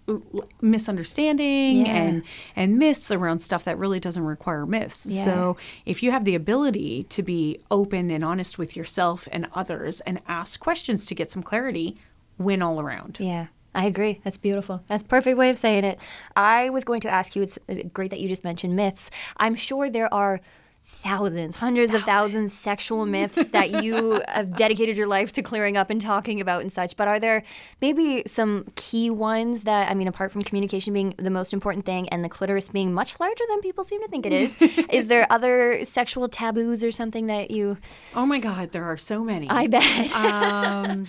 [0.61, 1.93] misunderstanding Yeah.
[1.95, 2.23] and
[2.57, 5.07] and myths around stuff that really doesn't require myths.
[5.09, 5.23] Yeah.
[5.25, 5.57] So
[5.87, 10.21] if you have the ability to be open and honest with yourself and others and
[10.27, 11.97] ask questions to get some clarity,
[12.39, 13.19] win all around.
[13.21, 14.21] Yeah, I agree.
[14.25, 14.83] That's beautiful.
[14.89, 16.01] That's a perfect way of saying it.
[16.35, 17.59] I was going to ask you, it's
[17.93, 19.11] great that you just mentioned myths.
[19.37, 20.41] I'm sure there are
[20.85, 25.89] thousands, hundreds of thousands sexual myths that you have dedicated your life to clearing up
[25.89, 26.97] and talking about and such.
[26.97, 27.43] But are there
[27.81, 32.09] maybe some key ones that, I mean, apart from communication being the most important thing
[32.11, 34.61] and the clitoris being much larger than people seem to think it is,
[34.91, 37.79] is there other sexual taboos or something that you,
[38.15, 39.49] Oh my God, there are so many.
[39.49, 41.07] I bet, um,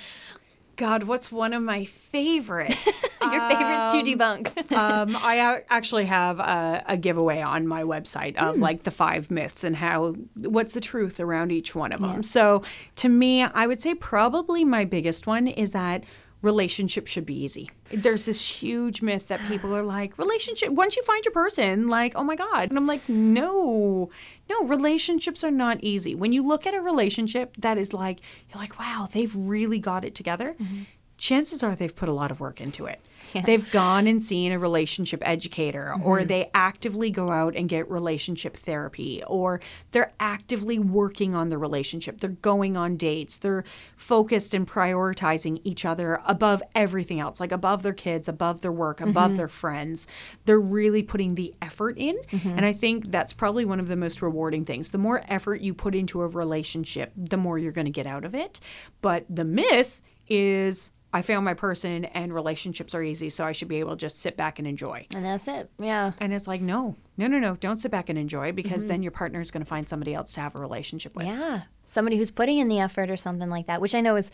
[0.82, 3.08] God, what's one of my favorites?
[3.22, 4.72] your favorites to debunk?
[4.76, 9.64] um, I actually have a, a giveaway on my website of like the five myths
[9.64, 12.24] and how what's the truth around each one of them.
[12.24, 12.64] So
[12.96, 16.04] to me, I would say probably my biggest one is that
[16.42, 17.70] relationship should be easy.
[17.94, 22.14] There's this huge myth that people are like, relationship once you find your person, like,
[22.16, 22.70] oh my God.
[22.70, 24.10] And I'm like, no,
[24.52, 26.14] no, relationships are not easy.
[26.16, 30.04] When you look at a relationship that is like, you're like, wow, they've really got
[30.04, 30.56] it together.
[30.60, 30.82] Mm-hmm.
[31.18, 33.00] Chances are they've put a lot of work into it.
[33.46, 36.28] They've gone and seen a relationship educator, or mm-hmm.
[36.28, 39.62] they actively go out and get relationship therapy, or
[39.92, 42.20] they're actively working on the relationship.
[42.20, 43.38] They're going on dates.
[43.38, 43.64] They're
[43.96, 49.02] focused and prioritizing each other above everything else, like above their kids, above their work,
[49.02, 49.38] above mm-hmm.
[49.38, 50.08] their friends.
[50.46, 52.18] They're really putting the effort in.
[52.32, 52.50] Mm-hmm.
[52.50, 54.92] And I think that's probably one of the most rewarding things.
[54.92, 58.26] The more effort you put into a relationship, the more you're going to get out
[58.26, 58.60] of it.
[59.02, 63.68] But the myth is I found my person and relationships are easy, so I should
[63.68, 65.08] be able to just sit back and enjoy.
[65.14, 65.70] and that's it.
[65.78, 66.14] Yeah.
[66.20, 68.88] And it's like, no, no, no, no, don't sit back and enjoy because mm-hmm.
[68.88, 71.26] then your partner is going to find somebody else to have a relationship with.
[71.26, 74.32] Yeah, somebody who's putting in the effort or something like that, which I know is,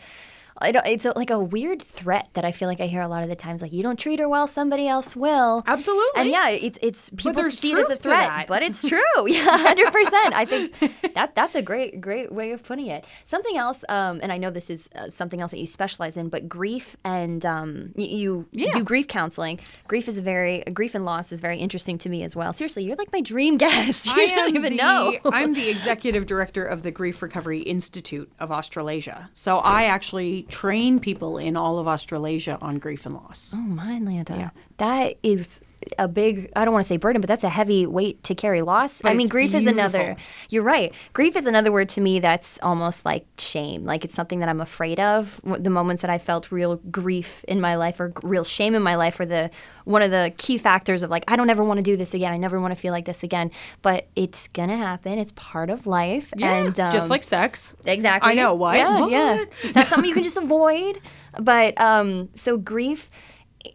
[0.62, 3.28] it's a, like a weird threat that I feel like I hear a lot of
[3.28, 3.62] the times.
[3.62, 5.62] Like you don't treat her well, somebody else will.
[5.66, 6.20] Absolutely.
[6.20, 8.98] And yeah, it's it's people see it as a threat, but it's true.
[9.26, 10.34] Yeah, hundred percent.
[10.34, 13.04] I think that that's a great great way of putting it.
[13.24, 16.28] Something else, um, and I know this is uh, something else that you specialize in,
[16.28, 18.72] but grief and um, y- you Yeah.
[18.72, 19.60] do grief counseling.
[19.86, 22.52] Grief is very grief and loss is very interesting to me as well.
[22.52, 24.06] Seriously, you're like my dream guest.
[24.06, 25.16] You I don't even the, know.
[25.26, 29.30] I'm the executive director of the Grief Recovery Institute of Australasia.
[29.34, 33.52] So I actually train people in all of Australasia on grief and loss.
[33.54, 34.50] Oh, my Lanta.
[34.78, 35.60] That is
[35.98, 38.62] a big, I don't want to say burden, but that's a heavy weight to carry.
[38.62, 39.04] Loss.
[39.04, 40.16] I mean, grief is another,
[40.50, 40.92] you're right.
[41.12, 43.84] Grief is another word to me that's almost like shame.
[43.84, 45.40] Like it's something that I'm afraid of.
[45.44, 48.96] The moments that I felt real grief in my life or real shame in my
[48.96, 49.50] life were the,
[49.84, 52.32] one of the key factors of like, I don't ever want to do this again.
[52.32, 53.50] I never want to feel like this again.
[53.82, 55.18] But it's going to happen.
[55.18, 56.32] It's part of life.
[56.40, 57.76] and um, just like sex.
[57.86, 58.32] Exactly.
[58.32, 58.78] I know, why.
[58.78, 59.36] Yeah, yeah.
[59.36, 59.48] What?
[59.62, 60.98] It's not something you can just avoid.
[61.40, 63.10] But um, so grief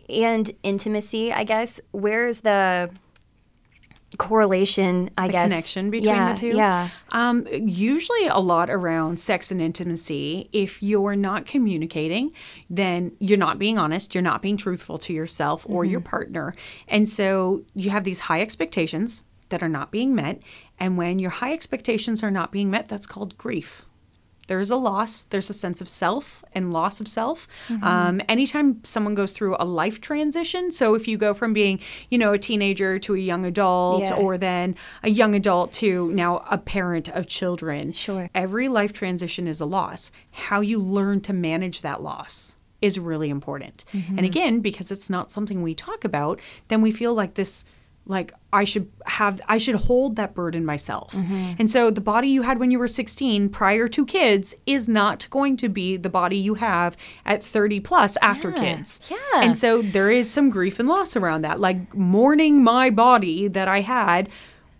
[0.09, 1.79] and intimacy, I guess.
[1.91, 2.91] Where's the
[4.17, 5.09] correlation?
[5.17, 6.55] I guess connection between yeah, the two?
[6.55, 6.89] Yeah.
[7.11, 10.49] Um, usually a lot around sex and intimacy.
[10.53, 12.31] If you're not communicating,
[12.69, 16.55] then you're not being honest, you're not being truthful to yourself or your partner.
[16.87, 20.41] And so you have these high expectations that are not being met.
[20.79, 23.85] And when your high expectations are not being met, that's called grief.
[24.47, 27.47] There's a loss, there's a sense of self and loss of self.
[27.81, 31.79] Um, anytime someone goes through a life transition, so if you go from being,
[32.09, 34.15] you know, a teenager to a young adult, Yeah.
[34.15, 38.29] or then a young adult to now a parent of children, Sure.
[38.35, 40.11] every life transition is a loss.
[40.31, 43.85] How you learn to manage that loss is really important.
[43.93, 44.17] Mm-hmm.
[44.17, 47.63] And again, because it's not something we talk about, then we feel like this
[48.05, 51.13] like I should have I should hold that burden myself.
[51.13, 51.53] Mm-hmm.
[51.59, 55.29] And so the body you had when you were 16 prior to kids is not
[55.29, 58.99] going to be the body you have at 30 plus after kids.
[59.09, 59.17] yeah.
[59.41, 61.59] And so there is some grief and loss around that.
[61.61, 64.29] Like mourning my body that I had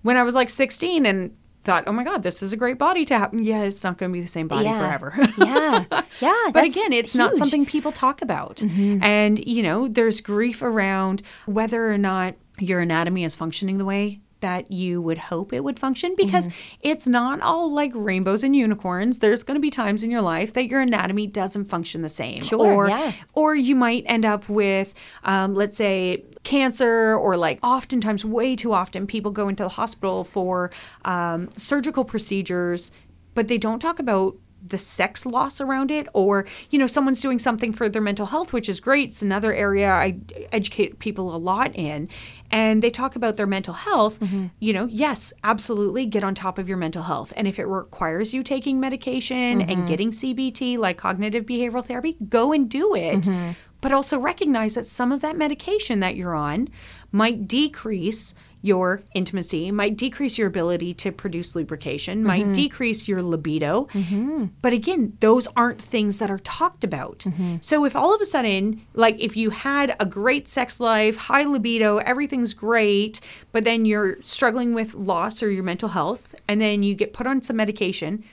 [0.02, 3.06] when I was like 16 and thought, "Oh my god, this is a great body
[3.06, 4.80] to have." Yeah, it's not going to be the same body Yeah.
[4.80, 5.14] forever.
[5.38, 5.86] yeah.
[6.20, 6.50] Yeah.
[6.54, 7.36] But again, it's not huge.
[7.36, 7.38] Mm-hmm.
[7.40, 8.62] something people talk about.
[8.62, 14.20] And, you know, there's grief around whether or not your anatomy is functioning the way
[14.42, 16.78] that you would hope it would function because Mm-hmm.
[16.82, 19.20] it's not all like rainbows and unicorns.
[19.20, 22.44] There's going to be times in your life that your anatomy doesn't function the same.
[22.44, 23.14] Sure, or, yeah.
[23.34, 28.74] or you might end up with, um, let's say, cancer, or like oftentimes, way too
[28.74, 30.72] often, people go into the hospital for
[31.06, 32.92] um, surgical procedures,
[33.36, 34.36] but they don't talk about
[34.66, 38.54] the sex loss around it or you know someone's doing something for their mental health
[38.54, 39.10] which is great.
[39.10, 40.18] It's another area i
[40.52, 42.10] educate people a lot in.
[42.52, 44.20] And they talk about their mental health.
[44.20, 44.48] Mm-hmm.
[44.60, 47.34] You know yes absolutely get on top of your mental health.
[47.36, 49.88] And if it requires you taking medication and mm-hmm.
[49.88, 53.22] getting cbt like cognitive behavioral therapy go and do it.
[53.22, 53.52] Mm-hmm.
[53.82, 56.70] But also recognize that some of that medication that you're on
[57.12, 58.34] might decrease
[58.64, 62.54] your intimacy, might decrease your ability to produce lubrication, might mm-hmm.
[62.54, 63.84] decrease your libido.
[63.88, 64.46] Mm-hmm.
[64.62, 67.20] But again, those aren't things that are talked about.
[67.20, 67.58] Mm-hmm.
[67.60, 71.44] So if all of a sudden, like if you had a great sex life, high
[71.44, 73.20] libido, everything's great,
[73.52, 77.28] but then you're struggling with loss or your mental health, and then you get put
[77.28, 78.24] on some medication,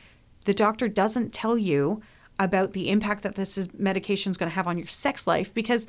[0.45, 2.03] the doctor doesn't tell you
[2.39, 5.53] about the impact that this is medication is going to have on your sex life
[5.53, 5.89] because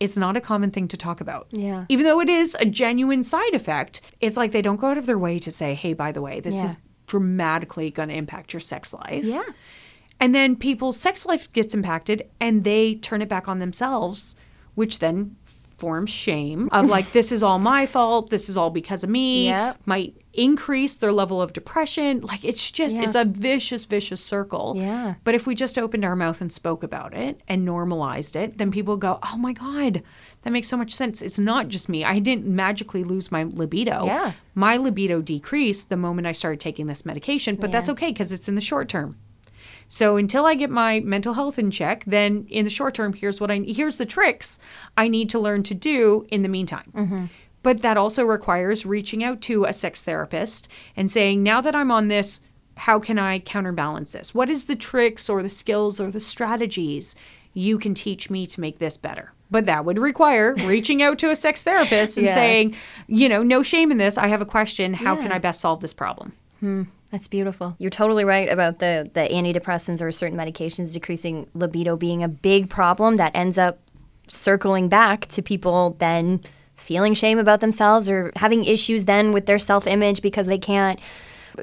[0.00, 1.46] it's not a common thing to talk about.
[1.50, 1.84] Yeah.
[1.88, 5.06] Even though it is a genuine side effect, it's like they don't go out of
[5.06, 6.64] their way to say, "Hey, by the way, this Yeah.
[6.66, 9.42] is dramatically going to impact your sex life." Yeah.
[10.20, 14.36] And then people's sex life gets impacted and they turn it back on themselves,
[14.74, 15.36] which then
[15.78, 18.30] forms shame of like, this is all my fault.
[18.30, 19.46] This is all because of me.
[19.46, 19.78] Yep.
[19.86, 22.20] Might increase their level of depression.
[22.20, 23.02] Like, it's just, Yeah.
[23.04, 24.74] it's a vicious, vicious circle.
[24.76, 25.14] Yeah.
[25.22, 28.70] But if we just opened our mouth and spoke about it and normalized it, then
[28.72, 30.02] people go, oh my God,
[30.42, 31.22] that makes so much sense.
[31.22, 32.04] It's not just me.
[32.04, 34.04] I didn't magically lose my libido.
[34.06, 34.32] Yeah.
[34.54, 38.48] My libido decreased the moment I started taking this medication, but that's okay because it's
[38.48, 39.16] in the short term.
[39.88, 43.40] So until I get my mental health in check, then in the short term, here's
[43.40, 44.58] what I here's the tricks
[44.96, 46.90] I need to learn to do in the meantime.
[46.94, 47.24] Mm-hmm.
[47.62, 51.90] But that also requires reaching out to a sex therapist and saying, now that I'm
[51.90, 52.42] on this,
[52.76, 54.34] how can I counterbalance this?
[54.34, 57.14] What is the tricks or the skills or the strategies
[57.54, 59.32] you can teach me to make this better?
[59.50, 62.34] But that would require reaching out to a sex therapist and Yeah.
[62.34, 62.74] saying,
[63.06, 64.18] you know, no shame in this.
[64.18, 64.92] I have a question.
[64.92, 66.32] How can I best solve this problem?
[66.60, 66.82] Hmm.
[67.14, 67.76] That's beautiful.
[67.78, 72.68] You're totally right about the the antidepressants or certain medications decreasing libido being a big
[72.68, 73.78] problem that ends up
[74.26, 76.40] circling back to people then
[76.74, 80.98] feeling shame about themselves or having issues then with their self-image because they can't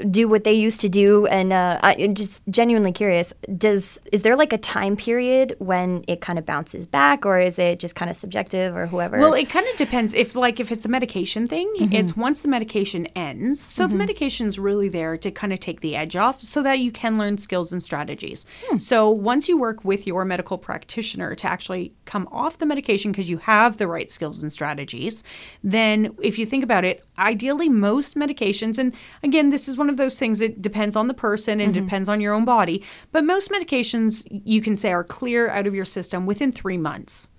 [0.10, 4.36] do what they used to do and uh, I'm just genuinely curious does is there
[4.36, 8.10] like a time period when it kind of bounces back or is it just kind
[8.10, 10.14] of subjective or whoever Well, it kind of depends.
[10.14, 11.94] If like if it's a medication thing, mm-hmm.
[11.94, 13.60] it's once the medication ends.
[13.60, 14.00] So the mm-hmm.
[14.00, 17.38] medication's really there to kind of take the edge off so that you can learn
[17.38, 18.46] skills and strategies.
[18.66, 18.78] Hmm.
[18.78, 23.30] So once you work with your medical practitioner to actually come off the medication because
[23.30, 25.24] you have the right skills and strategies,
[25.64, 29.98] then if you think about it, ideally most medications and again, this is one of
[29.98, 33.50] those things it depends on the person and depends on your own body, but most
[33.50, 37.32] medications you can say are clear out of your system within 3 months.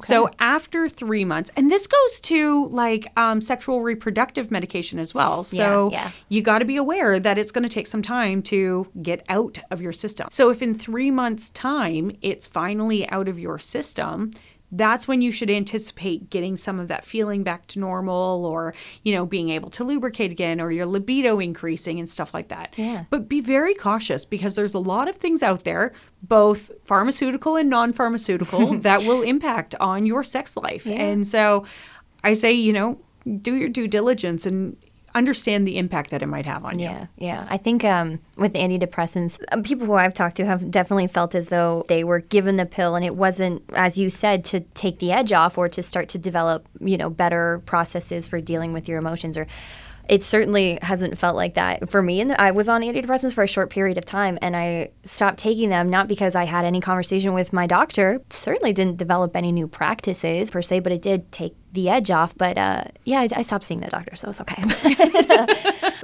[0.00, 5.42] So after three months, and this goes to like um, sexual reproductive medication as well.
[5.42, 6.10] So yeah.
[6.28, 9.58] you got to be aware that it's going to take some time to get out
[9.70, 10.28] of your system.
[10.30, 14.30] So if in three months' time it's finally out of your system,
[14.72, 19.12] that's when you should anticipate getting some of that feeling back to normal or, you
[19.12, 22.74] know, being able to lubricate again or your libido increasing and stuff like that.
[22.76, 23.04] Yeah.
[23.10, 25.92] But be very cautious because there's a lot of things out there,
[26.22, 30.86] both pharmaceutical and non pharmaceutical, that will impact on your sex life.
[30.86, 31.00] Yeah.
[31.00, 31.66] And so
[32.22, 33.00] I say, you know,
[33.42, 34.76] do your due diligence and
[35.14, 36.86] understand the impact that it might have on you.
[36.86, 37.46] Yeah, yeah.
[37.48, 41.48] I think um, with antidepressants, um, people who I've talked to have definitely felt as
[41.48, 45.12] though they were given the pill and it wasn't, as you said, to take the
[45.12, 48.98] edge off or to start to develop, you know, better processes for dealing with your
[48.98, 49.46] emotions or.
[50.08, 52.20] It certainly hasn't felt like that for me.
[52.20, 55.68] And I was on antidepressants for a short period of time, and I stopped taking
[55.68, 58.20] them not because I had any conversation with my doctor.
[58.28, 62.36] Certainly didn't develop any new practices per se, but it did take the edge off.
[62.36, 64.62] But uh, yeah, I, I stopped seeing the doctor, so it's okay.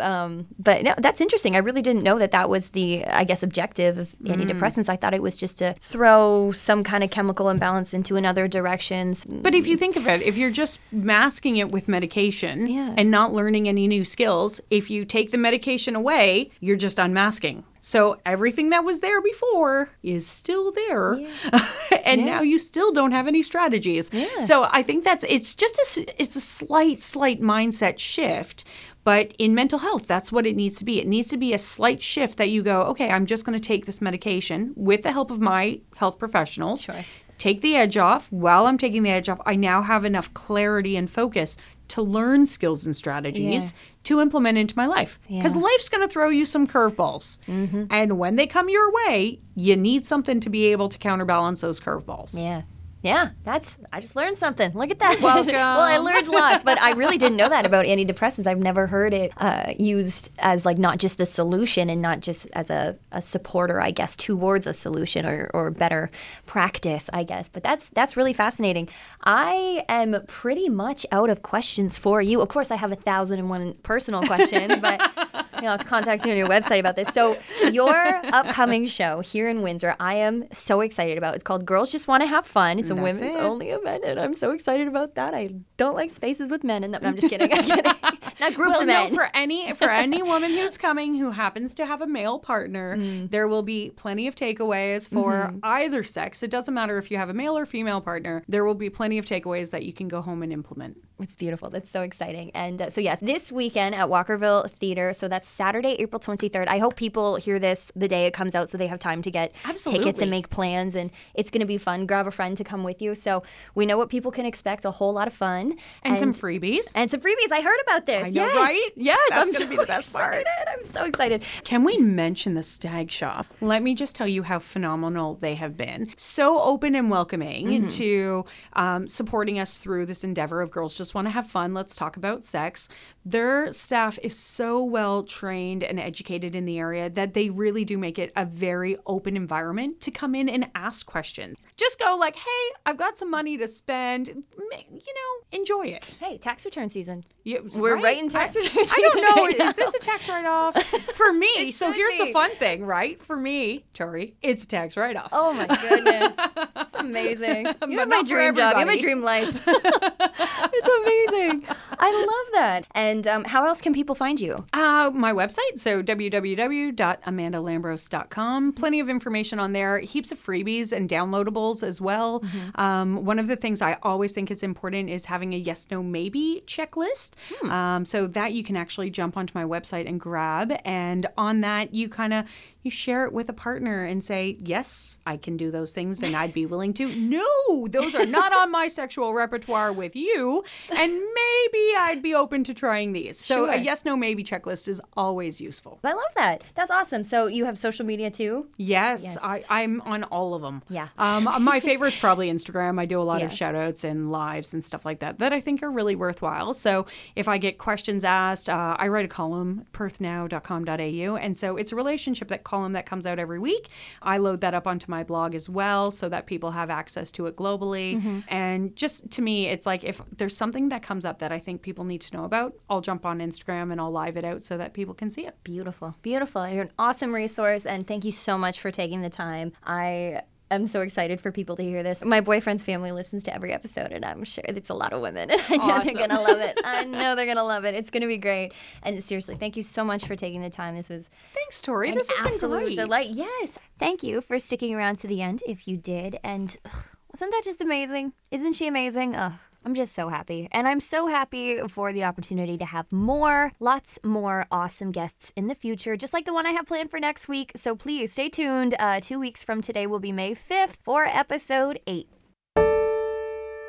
[0.59, 1.55] But no, that's interesting.
[1.55, 4.35] I really didn't know that that was the, I guess, objective of Mm.
[4.37, 4.89] antidepressants.
[4.89, 9.25] I thought it was just to throw some kind of chemical imbalance into another directions.
[9.25, 12.95] But if you think of it, if you're just masking it with medication Yeah.
[12.97, 17.65] and not learning any new skills, if you take the medication away, you're just unmasking.
[17.87, 21.21] So everything that was there before is still there.
[22.05, 24.11] and now you still don't have any strategies.
[24.43, 28.65] So I think that's it's just a it's a slight slight mindset shift.
[29.05, 30.99] But in mental health, that's what it needs to be.
[31.01, 33.65] It needs to be a slight shift that you go, okay, I'm just going to
[33.65, 37.05] take this medication with the help of my health professionals Sure.
[37.39, 38.33] take the edge off.
[38.33, 41.57] While I'm taking the edge off, I now have enough clarity and focus
[41.89, 43.75] to learn skills and strategies
[44.05, 45.19] to implement into my life.
[45.29, 45.63] Because Yeah.
[45.63, 47.39] life's going to throw you some curveballs.
[47.47, 47.85] Mm-hmm.
[47.91, 51.81] And when they come your way, you need something to be able to counterbalance those
[51.81, 52.41] curveballs.
[52.41, 52.63] Yeah.
[53.07, 53.79] Yeah, that's.
[53.93, 54.73] I just learned something.
[54.73, 55.21] Look at that.
[55.21, 55.47] Welcome.
[55.53, 58.49] well, I learned lots, but I really didn't know that about antidepressants.
[58.49, 62.49] I've never heard it uh, used as like not just the solution and not just
[62.53, 66.11] as a, a supporter, I guess, towards a solution or, or better
[66.47, 67.49] practice, I guess.
[67.49, 68.89] But that's that's really fascinating.
[69.23, 72.41] I am pretty much out of questions for you.
[72.41, 75.01] Of course, I have a thousand and one personal questions, but
[75.57, 77.09] you know, I'll have to contact you on your website about this.
[77.09, 77.37] So,
[77.73, 77.95] your
[78.33, 81.35] upcoming show here in Windsor, I am so excited about.
[81.35, 82.79] It's called Girls Just Want to Have Fun.
[82.79, 83.41] It's a That's women's it.
[83.41, 85.35] only event, and I'm so excited about that.
[85.35, 87.03] I don't like spaces with men in them.
[87.03, 87.53] No, I'm just kidding.
[87.53, 87.93] I'm kidding.
[88.39, 91.87] Not groups well, of no, for any for any woman who's coming who happens to
[91.87, 93.31] have a male partner, Mm.
[93.31, 95.59] there will be plenty of takeaways for Mm-hmm.
[95.63, 96.43] either sex.
[96.43, 98.43] It doesn't matter if you have a male or female partner.
[98.49, 100.99] There will be plenty of takeaways that you can go home and implement.
[101.19, 101.71] It's beautiful.
[101.71, 102.51] That's so exciting.
[102.55, 105.13] And uh, so, yes, this weekend at Walkerville Theater.
[105.15, 106.69] So that's Saturday, April 23rd.
[106.69, 109.31] I hope people hear this the day it comes out so they have time to
[109.31, 110.95] get tickets and make plans.
[110.95, 112.07] And it's going to be fun.
[112.07, 113.15] Grab a friend to come with you.
[113.15, 113.43] So
[113.75, 115.77] we know what people can expect a whole lot of fun.
[116.03, 116.93] And, some freebies.
[116.95, 117.53] And some freebies.
[117.53, 118.27] I heard about this.
[118.27, 118.57] I know, yes.
[118.57, 118.91] right?
[118.97, 119.19] Yes.
[119.31, 120.35] That's I'm gonna so be the best part.
[120.35, 120.69] excited.
[120.69, 121.43] I'm so excited.
[121.65, 123.47] Can we mention the Stag Shop?
[123.61, 126.11] Let me just tell you how phenomenal they have been.
[126.17, 127.87] So open and welcoming Mm-hmm.
[127.89, 128.45] to
[128.75, 131.75] um, supporting us through this endeavor of girls just want to have fun.
[131.75, 132.89] Let's talk about sex.
[133.25, 137.99] Their staff is so well trained and educated in the area that they really do
[137.99, 141.59] make it a very open environment to come in and ask questions.
[141.77, 144.29] Just go like, "Hey, I've got some money to spend.
[144.29, 147.25] You know, enjoy it." Hey, tax return season.
[147.47, 148.61] You- We're right in tax I,
[149.15, 149.45] don't know.
[149.47, 150.83] right Is this a tax write off?
[150.83, 152.25] For me, so here's be.
[152.27, 153.23] the fun thing, right?
[153.23, 155.29] For me, Tori, it's a tax write off.
[155.33, 156.35] Oh my goodness.
[156.77, 157.67] It's amazing.
[157.89, 158.73] You have my dream job.
[158.73, 159.63] You have my dream life.
[159.65, 161.65] it's amazing.
[161.99, 162.87] I love that.
[162.97, 164.67] And um, how else can people find you?
[164.73, 168.73] Uh, my website, so www.amandalambros.com.
[168.73, 172.43] Plenty of information on there, heaps of freebies and downloadables as well.
[172.75, 176.03] Um, one of the things I always think is important is having a yes, no,
[176.03, 177.35] maybe checklist.
[177.71, 180.73] Um, so that you can actually jump onto my website and grab.
[180.85, 182.45] And on that, you kind of
[182.87, 186.35] you share it with a partner and say, yes, I can do those things and
[186.35, 187.07] I'd be willing to.
[187.37, 190.65] No, those are not on my sexual repertoire with you.
[190.97, 193.39] And maybe I'd be open to trying these.
[193.39, 195.99] So a yes, no, maybe checklist is always useful.
[196.05, 196.63] I love that.
[196.75, 197.25] That's awesome.
[197.25, 198.69] So you have social media too?
[198.79, 199.39] Yes, Yes.
[199.43, 200.83] I, I'm on all of them.
[200.89, 201.09] Yeah.
[201.19, 203.01] Um, my favorite's probably Instagram.
[203.01, 203.55] I do a lot of Yeah.
[203.57, 206.73] shout outs and lives and stuff like that that I think are really worthwhile.
[206.75, 211.37] So if I get questions asked, uh, I write a column, perthnow.com.au.
[211.37, 213.89] And so it's a relationship that column that comes out every week.
[214.23, 217.47] I load that up onto my blog as well so that people have access to
[217.47, 218.17] it globally.
[218.17, 218.41] Mm-hmm.
[218.49, 221.83] And just to me, it's like if there's something that comes up that I think
[221.83, 224.77] people need to know about, I'll jump on Instagram and I'll live it out so
[224.77, 225.57] that people can see it.
[225.65, 226.17] Beautiful.
[226.23, 226.69] Beautiful.
[226.69, 227.87] You're an awesome resource.
[227.87, 229.73] And thank you so much for taking the time.
[229.85, 230.43] I.
[230.71, 232.25] am so excited for people to hear this.
[232.25, 235.51] My boyfriend's family listens to every episode, and I'm sure it's a lot of women.
[235.69, 236.05] I know Awesome.
[236.15, 236.79] they're gonna love it.
[236.85, 237.95] I know they're gonna love it.
[237.95, 238.73] It's gonna be great.
[239.03, 240.97] And seriously, thank you so much for taking the time.
[240.97, 242.11] This was Thanks, Tori.
[242.13, 242.97] This has been absolute great.
[242.97, 243.29] delight.
[243.31, 243.79] Yes.
[243.99, 246.39] Thank you for sticking around to the end if you did.
[246.43, 248.33] And ugh, wasn't that just amazing?
[248.51, 249.35] Isn't she amazing?
[249.37, 249.53] Ugh.
[249.87, 250.69] I'm just so happy.
[250.73, 255.69] And I'm so happy for the opportunity to have more, lots more awesome guests in
[255.69, 257.71] the future, just like the one I have planned for next week.
[257.77, 258.97] So please stay tuned.
[258.99, 262.29] Uh, two weeks from today will be May 5th for episode 8.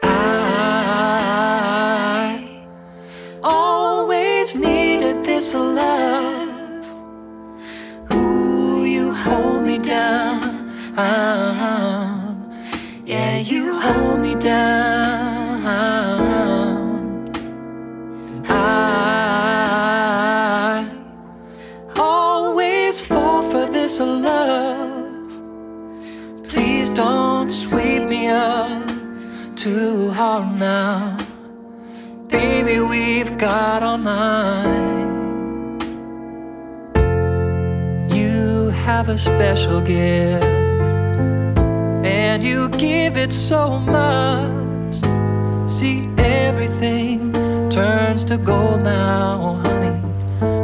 [0.04, 1.48] I
[3.42, 6.54] always needed this love.
[9.78, 10.58] Down.
[13.06, 14.97] Yeah, you hold me down.
[29.68, 31.18] Too hard now.
[32.30, 35.82] Baby, we've got all night.
[38.16, 40.46] You have a special gift,
[42.06, 44.96] and you give it so much.
[45.70, 47.34] See, everything
[47.70, 50.00] turns to gold now, honey,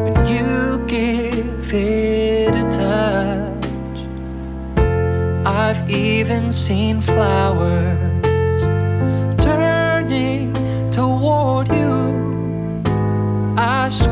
[0.04, 3.98] when you give it a touch.
[5.46, 8.13] I've even seen flowers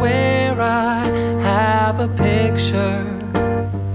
[0.01, 1.05] swear I
[1.43, 3.05] have a picture.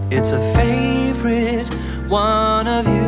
[0.09, 1.75] It's a favorite
[2.09, 3.06] one of you.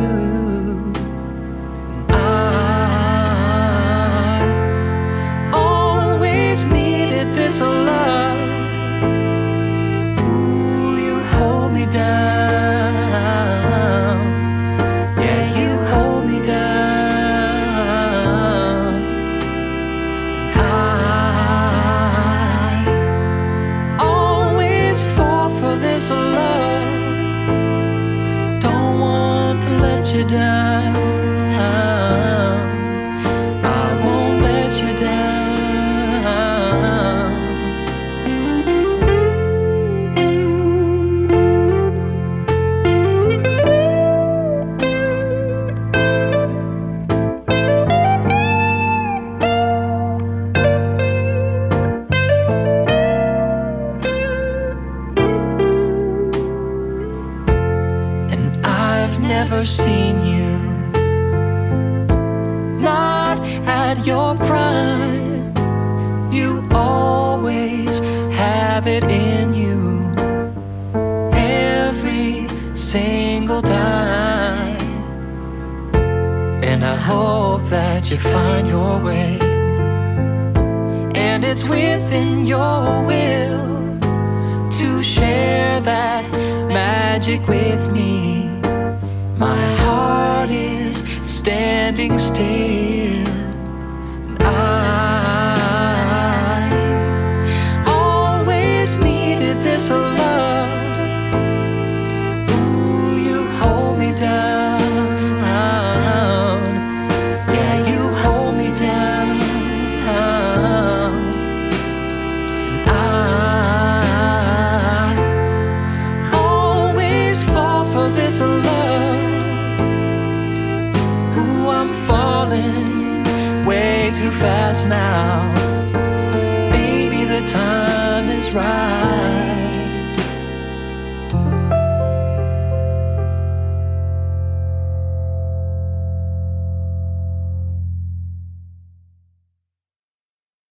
[30.31, 30.58] down.